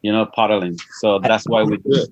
you 0.00 0.12
know 0.12 0.26
paddling. 0.34 0.78
So 1.00 1.18
that's 1.18 1.46
why 1.46 1.62
we 1.62 1.76
do 1.76 1.94
it. 1.94 2.08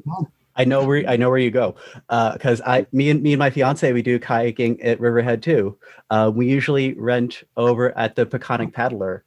I 0.56 0.64
know 0.64 0.84
where 0.84 1.08
I 1.08 1.16
know 1.16 1.30
where 1.30 1.38
you 1.38 1.50
go 1.50 1.76
because 2.08 2.60
uh, 2.60 2.64
I 2.66 2.86
me 2.92 3.08
and 3.10 3.22
me 3.22 3.32
and 3.32 3.38
my 3.38 3.50
fiance 3.50 3.90
we 3.92 4.02
do 4.02 4.18
kayaking 4.18 4.84
at 4.84 5.00
Riverhead 5.00 5.42
too. 5.42 5.78
Uh, 6.10 6.30
we 6.34 6.46
usually 6.46 6.92
rent 6.94 7.42
over 7.56 7.96
at 7.96 8.16
the 8.16 8.26
Peconic 8.26 8.74
Paddler 8.74 9.24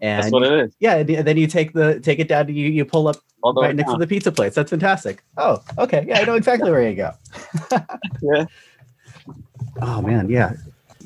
and 0.00 0.22
That's 0.22 0.32
what 0.32 0.42
it 0.42 0.52
is. 0.52 0.74
Yeah, 0.80 0.96
and 0.96 1.08
then 1.08 1.36
you 1.36 1.46
take 1.46 1.72
the 1.72 2.00
take 2.00 2.18
it 2.18 2.28
down. 2.28 2.48
You 2.48 2.68
you 2.68 2.84
pull 2.84 3.08
up 3.08 3.16
right 3.44 3.74
next 3.74 3.92
to 3.92 3.98
the 3.98 4.06
pizza 4.06 4.32
place. 4.32 4.54
That's 4.54 4.70
fantastic. 4.70 5.22
Oh, 5.36 5.62
okay. 5.78 6.04
Yeah, 6.08 6.20
I 6.20 6.24
know 6.24 6.34
exactly 6.34 6.70
where 6.70 6.88
you 6.88 6.96
go. 6.96 7.12
yeah. 8.22 8.44
Oh 9.82 10.00
man, 10.00 10.30
yeah. 10.30 10.54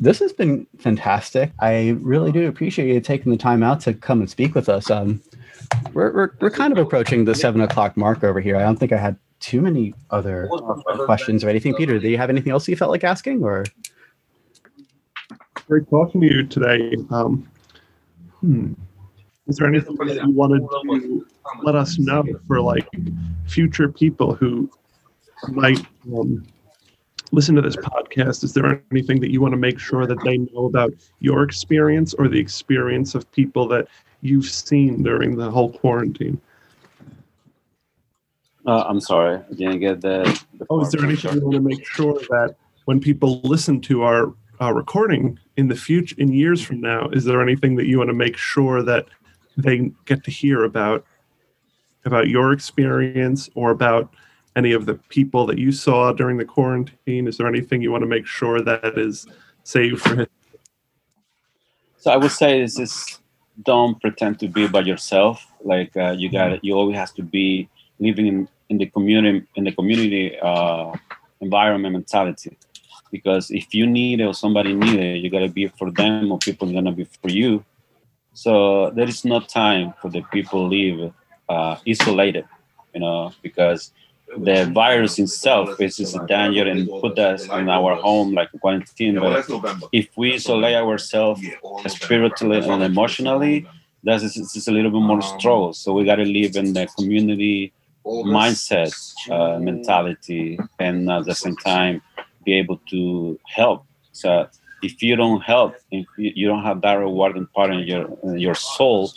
This 0.00 0.18
has 0.20 0.32
been 0.32 0.66
fantastic. 0.78 1.52
I 1.60 1.96
really 2.00 2.32
do 2.32 2.48
appreciate 2.48 2.92
you 2.92 3.00
taking 3.00 3.30
the 3.30 3.38
time 3.38 3.62
out 3.62 3.80
to 3.82 3.94
come 3.94 4.20
and 4.20 4.30
speak 4.30 4.54
with 4.54 4.68
us. 4.68 4.90
Um, 4.90 5.20
we're 5.92 6.12
we're, 6.12 6.30
we're 6.40 6.50
kind 6.50 6.72
of 6.72 6.78
approaching 6.78 7.24
the 7.24 7.34
seven 7.34 7.60
o'clock 7.60 7.96
mark 7.96 8.22
over 8.22 8.40
here. 8.40 8.56
I 8.56 8.62
don't 8.62 8.76
think 8.76 8.92
I 8.92 8.96
had 8.96 9.16
too 9.40 9.60
many 9.60 9.92
other 10.10 10.48
questions 11.04 11.42
or 11.42 11.48
anything. 11.48 11.74
Peter, 11.74 11.98
do 11.98 12.08
you 12.08 12.16
have 12.16 12.30
anything 12.30 12.52
else 12.52 12.68
you 12.68 12.76
felt 12.76 12.90
like 12.90 13.04
asking 13.04 13.42
or? 13.42 13.64
Great 15.66 15.88
talking 15.88 16.20
to 16.20 16.26
you 16.26 16.46
today. 16.46 16.94
Um, 17.10 17.48
Hmm. 18.44 18.74
Is 19.46 19.56
there 19.56 19.68
anything 19.68 19.96
that 19.96 20.16
you 20.16 20.30
wanted 20.30 20.60
to 20.60 21.26
let 21.62 21.74
us 21.74 21.98
know 21.98 22.24
for 22.46 22.60
like 22.60 22.88
future 23.46 23.90
people 23.90 24.34
who 24.34 24.70
might 25.48 25.84
um, 26.16 26.46
listen 27.30 27.54
to 27.56 27.60
this 27.60 27.76
podcast? 27.76 28.42
Is 28.42 28.54
there 28.54 28.82
anything 28.90 29.20
that 29.20 29.30
you 29.30 29.42
want 29.42 29.52
to 29.52 29.58
make 29.58 29.78
sure 29.78 30.06
that 30.06 30.22
they 30.24 30.38
know 30.38 30.64
about 30.64 30.94
your 31.20 31.42
experience 31.42 32.14
or 32.14 32.28
the 32.28 32.38
experience 32.38 33.14
of 33.14 33.30
people 33.32 33.68
that 33.68 33.88
you've 34.22 34.46
seen 34.46 35.02
during 35.02 35.36
the 35.36 35.50
whole 35.50 35.72
quarantine? 35.72 36.40
Uh, 38.66 38.84
I'm 38.86 39.00
sorry, 39.00 39.36
I 39.36 39.54
didn't 39.54 39.80
get 39.80 40.00
the. 40.00 40.22
the 40.54 40.66
oh, 40.70 40.80
is 40.80 40.90
there 40.90 41.04
anything 41.04 41.34
you 41.34 41.42
want 41.42 41.54
to 41.54 41.60
make 41.60 41.86
sure 41.86 42.14
that 42.30 42.56
when 42.86 42.98
people 42.98 43.42
listen 43.42 43.78
to 43.82 44.04
our 44.04 44.32
uh, 44.58 44.72
recording 44.72 45.38
in 45.58 45.68
the 45.68 45.76
future, 45.76 46.14
in 46.16 46.32
years 46.32 46.62
from 46.62 46.80
now, 46.80 47.10
is 47.10 47.24
there 47.24 47.42
anything 47.42 47.76
that 47.76 47.86
you 47.86 47.98
want 47.98 48.08
to 48.08 48.14
make 48.14 48.38
sure 48.38 48.82
that 48.82 49.06
they 49.56 49.92
get 50.04 50.24
to 50.24 50.30
hear 50.30 50.64
about 50.64 51.04
about 52.04 52.28
your 52.28 52.52
experience 52.52 53.48
or 53.54 53.70
about 53.70 54.12
any 54.56 54.72
of 54.72 54.86
the 54.86 54.94
people 55.08 55.46
that 55.46 55.58
you 55.58 55.72
saw 55.72 56.12
during 56.12 56.36
the 56.36 56.44
quarantine? 56.44 57.26
Is 57.26 57.38
there 57.38 57.48
anything 57.48 57.82
you 57.82 57.90
want 57.90 58.02
to 58.02 58.06
make 58.08 58.26
sure 58.26 58.60
that 58.60 58.98
is 58.98 59.26
saved 59.64 60.00
for 60.00 60.16
him? 60.16 60.26
So 61.96 62.10
I 62.10 62.16
would 62.16 62.30
say 62.30 62.60
is 62.60 62.74
this 62.74 62.92
is 62.92 63.18
don't 63.62 64.00
pretend 64.00 64.38
to 64.40 64.48
be 64.48 64.66
by 64.66 64.80
yourself. 64.80 65.46
Like 65.62 65.96
uh, 65.96 66.14
you 66.18 66.30
got 66.30 66.62
you 66.64 66.74
always 66.74 66.96
have 66.96 67.14
to 67.14 67.22
be 67.22 67.68
living 67.98 68.26
in, 68.26 68.48
in 68.68 68.78
the 68.78 68.86
community 68.86 69.46
in 69.54 69.64
the 69.64 69.72
community 69.72 70.38
uh, 70.40 70.92
environment 71.40 71.92
mentality 71.92 72.58
because 73.10 73.50
if 73.50 73.72
you 73.72 73.86
need 73.86 74.20
it 74.20 74.24
or 74.24 74.34
somebody 74.34 74.74
need 74.74 74.98
it, 74.98 75.18
you 75.18 75.30
gotta 75.30 75.48
be 75.48 75.68
for 75.68 75.90
them 75.90 76.32
or 76.32 76.38
people 76.38 76.70
gonna 76.72 76.92
be 76.92 77.04
for 77.04 77.30
you. 77.30 77.64
So 78.34 78.90
there 78.90 79.08
is 79.08 79.24
no 79.24 79.40
time 79.40 79.94
for 80.00 80.10
the 80.10 80.22
people 80.22 80.68
live 80.68 81.12
uh, 81.48 81.76
isolated, 81.86 82.46
you 82.94 83.00
know, 83.00 83.32
because 83.42 83.92
the 84.36 84.70
virus 84.74 85.18
itself 85.18 85.80
is, 85.80 86.00
is 86.00 86.14
a 86.14 86.26
danger 86.26 86.66
and 86.66 86.88
put 87.00 87.18
us 87.18 87.48
in 87.48 87.68
our 87.68 87.94
home 87.96 88.34
like 88.34 88.50
quarantine. 88.60 89.20
But 89.20 89.46
if 89.92 90.08
we 90.16 90.34
isolate 90.34 90.74
ourselves 90.76 91.40
spiritually 91.86 92.58
and 92.68 92.82
emotionally, 92.82 93.66
that's 94.02 94.24
it's 94.24 94.68
a 94.68 94.72
little 94.72 94.90
bit 94.90 95.00
more 95.00 95.22
struggle. 95.22 95.72
So 95.72 95.92
we 95.92 96.04
got 96.04 96.16
to 96.16 96.24
live 96.24 96.56
in 96.56 96.72
the 96.74 96.86
community 96.96 97.72
mindset, 98.24 98.92
uh, 99.30 99.58
mentality, 99.60 100.58
and 100.78 101.10
at 101.10 101.24
the 101.26 101.34
same 101.34 101.56
time 101.56 102.02
be 102.44 102.54
able 102.54 102.78
to 102.90 103.38
help. 103.46 103.84
So 104.12 104.48
if 104.84 105.02
you 105.02 105.16
don't 105.16 105.40
help, 105.40 105.74
if 105.90 106.06
you 106.16 106.46
don't 106.46 106.62
have 106.62 106.80
that 106.82 106.94
rewarding 106.94 107.46
part 107.54 107.70
in 107.72 107.80
your 107.80 108.04
in 108.22 108.38
your 108.38 108.54
soul 108.54 109.10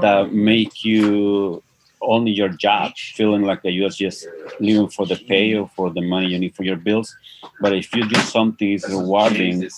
that 0.00 0.32
make 0.32 0.84
you 0.84 1.62
only 2.02 2.30
your 2.30 2.48
job, 2.50 2.92
feeling 2.96 3.42
like 3.42 3.62
that 3.62 3.72
you're 3.72 3.88
just 3.88 4.26
living 4.60 4.88
for 4.88 5.06
the 5.06 5.16
pay 5.16 5.54
or 5.54 5.68
for 5.74 5.90
the 5.90 6.02
money 6.02 6.26
you 6.26 6.38
need 6.38 6.54
for 6.54 6.62
your 6.62 6.76
bills. 6.76 7.16
But 7.60 7.72
if 7.72 7.94
you 7.94 8.06
do 8.08 8.20
something 8.20 8.72
is 8.72 8.86
rewarding, 8.88 9.68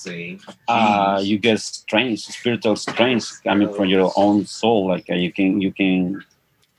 uh, 0.67 1.21
you 1.23 1.39
get 1.39 1.61
strength, 1.61 2.21
spiritual 2.21 2.77
strength 2.77 3.41
coming 3.45 3.73
from 3.73 3.87
your 3.87 4.13
own 4.17 4.47
soul. 4.47 4.89
Like 4.89 5.09
uh, 5.11 5.15
you 5.15 5.33
can 5.33 5.61
you 5.61 5.73
can 5.73 6.25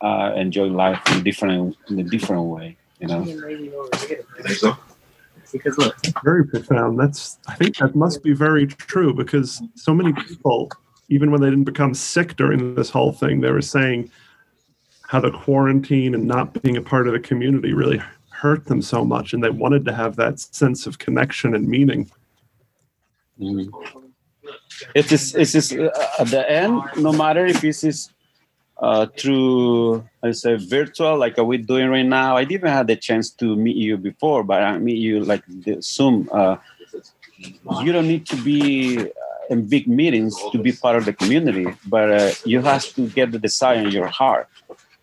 uh, 0.02 0.34
enjoy 0.36 0.68
life 0.68 1.02
in 1.12 1.24
different 1.24 1.78
in 1.90 2.00
a 2.00 2.04
different 2.04 2.44
way. 2.44 2.78
You 3.00 3.08
know. 3.08 4.80
Because 5.52 5.78
look, 5.78 5.96
very 6.24 6.46
profound. 6.46 7.00
That's 7.00 7.40
I 7.48 7.56
think 7.56 7.78
that 7.78 7.96
must 7.96 8.24
be 8.24 8.34
very 8.34 8.68
true 8.68 9.14
because 9.14 9.62
so 9.76 9.94
many 9.94 10.14
people, 10.14 10.70
even 11.10 11.32
when 11.32 11.42
they 11.42 11.50
didn't 11.50 11.66
become 11.66 11.94
sick 11.94 12.36
during 12.36 12.76
this 12.76 12.90
whole 12.90 13.12
thing, 13.12 13.42
they 13.42 13.52
were 13.52 13.62
saying 13.62 14.12
how 15.10 15.20
the 15.20 15.32
quarantine 15.32 16.14
and 16.14 16.26
not 16.26 16.62
being 16.62 16.78
a 16.78 16.82
part 16.82 17.08
of 17.08 17.14
the 17.14 17.20
community 17.20 17.74
really 17.74 18.00
hurt 18.30 18.66
them 18.66 18.82
so 18.82 19.04
much 19.04 19.34
and 19.34 19.44
they 19.44 19.50
wanted 19.50 19.84
to 19.84 19.92
have 19.92 20.16
that 20.16 20.40
sense 20.40 20.86
of 20.86 21.00
connection 21.00 21.56
and 21.56 21.68
meaning 21.68 22.10
mm. 23.40 23.68
it 24.96 25.12
is 25.12 25.36
it 25.36 25.54
is 25.56 25.74
uh, 25.74 25.90
at 26.20 26.28
the 26.28 26.50
end 26.50 26.80
no 26.96 27.12
matter 27.12 27.46
if 27.46 27.60
this 27.60 27.84
is 27.84 28.12
uh, 28.82 29.06
through 29.18 30.08
I 30.24 30.32
say 30.32 30.56
virtual 30.56 31.18
like 31.18 31.38
we're 31.38 31.60
doing 31.60 31.90
right 31.90 32.06
now. 32.06 32.38
I 32.38 32.44
didn't 32.44 32.70
have 32.70 32.88
the 32.88 32.96
chance 32.96 33.30
to 33.32 33.56
meet 33.56 33.76
you 33.76 33.98
before, 33.98 34.44
but 34.44 34.62
I 34.62 34.78
meet 34.78 34.98
you 34.98 35.22
like 35.22 35.44
the 35.48 35.82
Zoom. 35.82 36.30
Uh, 36.32 36.58
you 37.84 37.92
don't 37.92 38.08
need 38.08 38.26
to 38.28 38.36
be 38.38 39.00
uh, 39.00 39.06
in 39.50 39.68
big 39.68 39.88
meetings 39.88 40.36
to 40.52 40.58
be 40.58 40.72
part 40.72 40.96
of 40.98 41.06
the 41.06 41.14
community, 41.14 41.68
but 41.88 42.12
uh, 42.12 42.32
you 42.46 42.62
have 42.62 42.84
to 42.96 43.08
get 43.08 43.32
the 43.32 43.40
desire 43.40 43.78
in 43.78 43.92
your 43.92 44.08
heart 44.08 44.48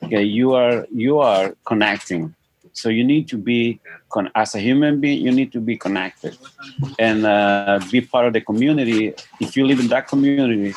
okay 0.02 0.22
you 0.22 0.54
are 0.54 0.86
you 0.94 1.18
are 1.18 1.54
connecting 1.64 2.34
so 2.72 2.88
you 2.88 3.04
need 3.04 3.26
to 3.28 3.36
be 3.36 3.80
con- 4.10 4.30
as 4.34 4.54
a 4.54 4.60
human 4.60 5.00
being 5.00 5.24
you 5.24 5.32
need 5.32 5.50
to 5.52 5.60
be 5.60 5.76
connected 5.76 6.36
and 6.98 7.24
uh, 7.24 7.80
be 7.90 8.00
part 8.00 8.26
of 8.26 8.32
the 8.32 8.40
community 8.40 9.14
if 9.40 9.56
you 9.56 9.66
live 9.66 9.80
in 9.80 9.88
that 9.88 10.06
community 10.06 10.74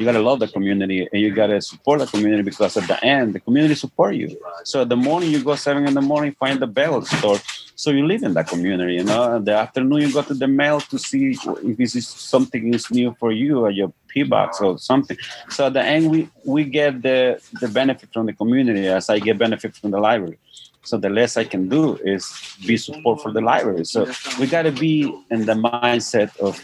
you 0.00 0.06
gotta 0.06 0.20
love 0.20 0.40
the 0.40 0.48
community 0.48 1.06
and 1.12 1.20
you 1.20 1.30
gotta 1.30 1.60
support 1.60 2.00
the 2.00 2.06
community 2.06 2.42
because 2.42 2.74
at 2.74 2.88
the 2.88 2.98
end 3.04 3.34
the 3.34 3.40
community 3.40 3.74
support 3.74 4.14
you. 4.14 4.34
So 4.64 4.82
the 4.82 4.96
morning 4.96 5.30
you 5.30 5.44
go 5.44 5.54
seven 5.56 5.86
in 5.86 5.92
the 5.92 6.00
morning 6.00 6.34
find 6.40 6.58
the 6.58 6.66
bagel 6.66 7.04
store. 7.04 7.38
So 7.74 7.90
you 7.90 8.06
live 8.06 8.22
in 8.22 8.32
that 8.32 8.46
community 8.48 8.94
you 8.94 9.04
know? 9.04 9.38
The 9.38 9.52
afternoon 9.52 10.00
you 10.00 10.12
go 10.12 10.22
to 10.22 10.32
the 10.32 10.48
mail 10.48 10.80
to 10.80 10.98
see 10.98 11.36
if 11.68 11.76
this 11.76 11.94
is 11.94 12.08
something 12.08 12.72
is 12.72 12.90
new 12.90 13.14
for 13.20 13.30
you 13.30 13.60
or 13.60 13.70
your 13.70 13.92
p 14.08 14.22
box 14.22 14.62
or 14.62 14.78
something. 14.78 15.18
So 15.50 15.66
at 15.66 15.74
the 15.74 15.84
end 15.84 16.10
we 16.10 16.30
we 16.44 16.64
get 16.64 17.02
the 17.02 17.38
the 17.60 17.68
benefit 17.68 18.08
from 18.14 18.24
the 18.24 18.32
community 18.32 18.88
as 18.88 19.10
i 19.10 19.18
get 19.18 19.36
benefit 19.36 19.76
from 19.76 19.90
the 19.90 20.00
library. 20.00 20.38
So 20.82 20.96
the 20.96 21.10
less 21.10 21.36
i 21.36 21.44
can 21.44 21.68
do 21.68 21.96
is 21.96 22.22
be 22.66 22.78
support 22.78 23.20
for 23.20 23.32
the 23.32 23.42
library. 23.42 23.84
So 23.84 24.10
we 24.38 24.46
got 24.46 24.62
to 24.62 24.72
be 24.72 25.14
in 25.30 25.44
the 25.44 25.52
mindset 25.52 26.34
of 26.38 26.58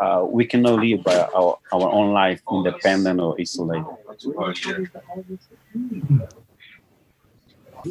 uh, 0.00 0.24
we 0.28 0.44
cannot 0.44 0.80
live 0.80 1.02
by 1.02 1.16
our, 1.34 1.58
our 1.72 1.90
own 1.90 2.12
life 2.12 2.40
independent 2.50 3.20
or 3.20 3.36
isolated. 3.38 3.84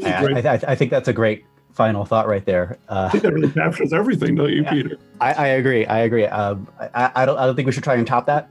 I, 0.04 0.42
I, 0.42 0.60
I, 0.68 0.76
think 0.76 0.92
that's 0.92 1.08
a 1.08 1.14
great 1.14 1.46
final 1.78 2.06
thought 2.06 2.28
right 2.28 2.46
there. 2.46 2.78
Uh, 2.90 3.06
I 3.06 3.10
think 3.10 3.24
that 3.24 3.34
really 3.34 3.52
captures 3.52 3.94
everything, 3.94 4.36
don't 4.36 4.50
you, 4.50 4.64
yeah, 4.64 4.72
Peter? 4.72 4.98
I, 5.22 5.34
I, 5.34 5.48
agree. 5.48 5.86
I 5.86 6.00
agree. 6.00 6.26
Um, 6.26 6.68
I, 6.80 7.12
I, 7.16 7.26
don't. 7.26 7.38
I 7.38 7.46
don't 7.46 7.56
think 7.56 7.68
we 7.68 7.72
should 7.72 7.84
try 7.84 7.96
and 7.96 8.06
top 8.06 8.26
that. 8.26 8.50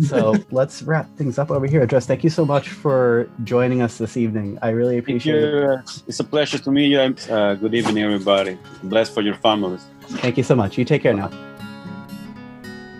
So 0.00 0.34
let's 0.50 0.82
wrap 0.82 1.14
things 1.16 1.38
up 1.38 1.50
over 1.50 1.66
here. 1.66 1.86
Adress, 1.86 2.06
thank 2.06 2.24
you 2.24 2.30
so 2.30 2.44
much 2.44 2.68
for 2.68 3.28
joining 3.44 3.82
us 3.82 3.98
this 3.98 4.16
evening. 4.16 4.58
I 4.62 4.70
really 4.70 4.98
appreciate 4.98 5.42
it. 5.42 5.80
It's 6.06 6.20
a 6.20 6.24
pleasure 6.24 6.58
to 6.58 6.70
meet 6.70 6.88
you. 6.88 7.00
Uh, 7.00 7.54
good 7.54 7.74
evening, 7.74 8.04
everybody. 8.04 8.58
Blessed 8.84 9.12
for 9.12 9.22
your 9.22 9.34
families. 9.34 9.84
Thank 10.22 10.36
you 10.36 10.44
so 10.44 10.54
much. 10.54 10.78
You 10.78 10.84
take 10.84 11.02
care 11.02 11.14
now. 11.14 11.47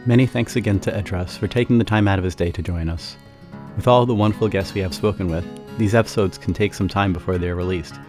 Many 0.07 0.27
thanks 0.27 0.57
again 0.57 0.81
to 0.81 0.93
Edras 0.93 1.37
for 1.37 1.49
taking 1.49 1.79
the 1.79 1.85
time 1.85 2.09
out 2.09 2.19
of 2.19 2.25
his 2.25 2.35
day 2.35 2.51
to 2.53 2.63
join 2.63 2.89
us. 2.89 3.17
With 3.77 3.87
all 3.87 4.07
the 4.07 4.15
wonderful 4.15 4.49
guests 4.49 4.73
we 4.73 4.81
have 4.81 4.95
spoken 4.95 5.29
with, 5.29 5.45
these 5.77 5.95
episodes 5.95 6.39
can 6.39 6.55
take 6.55 6.73
some 6.73 6.89
time 6.89 7.13
before 7.13 7.37
they 7.37 7.49
are 7.49 7.55
released. 7.57 8.01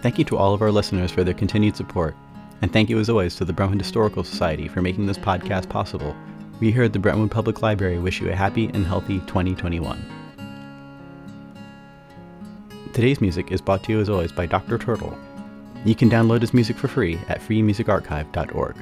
Thank 0.00 0.18
you 0.18 0.24
to 0.26 0.36
all 0.36 0.54
of 0.54 0.62
our 0.62 0.70
listeners 0.70 1.10
for 1.10 1.24
their 1.24 1.34
continued 1.34 1.76
support, 1.76 2.14
and 2.62 2.72
thank 2.72 2.88
you 2.88 2.98
as 2.98 3.10
always 3.10 3.34
to 3.36 3.44
the 3.44 3.52
Brentwood 3.52 3.80
Historical 3.80 4.22
Society 4.22 4.68
for 4.68 4.80
making 4.80 5.06
this 5.06 5.18
podcast 5.18 5.68
possible. 5.68 6.16
We 6.60 6.70
here 6.70 6.84
at 6.84 6.92
the 6.92 6.98
Brentwood 6.98 7.30
Public 7.30 7.62
Library 7.62 7.98
wish 7.98 8.20
you 8.20 8.30
a 8.30 8.34
happy 8.34 8.66
and 8.72 8.86
healthy 8.86 9.18
2021. 9.20 10.02
Today's 12.92 13.20
music 13.20 13.50
is 13.50 13.60
brought 13.60 13.82
to 13.84 13.92
you 13.92 14.00
as 14.00 14.08
always 14.08 14.32
by 14.32 14.46
Dr. 14.46 14.78
Turtle. 14.78 15.16
You 15.84 15.94
can 15.94 16.10
download 16.10 16.42
his 16.42 16.54
music 16.54 16.76
for 16.76 16.88
free 16.88 17.18
at 17.28 17.40
freemusicarchive.org. 17.40 18.76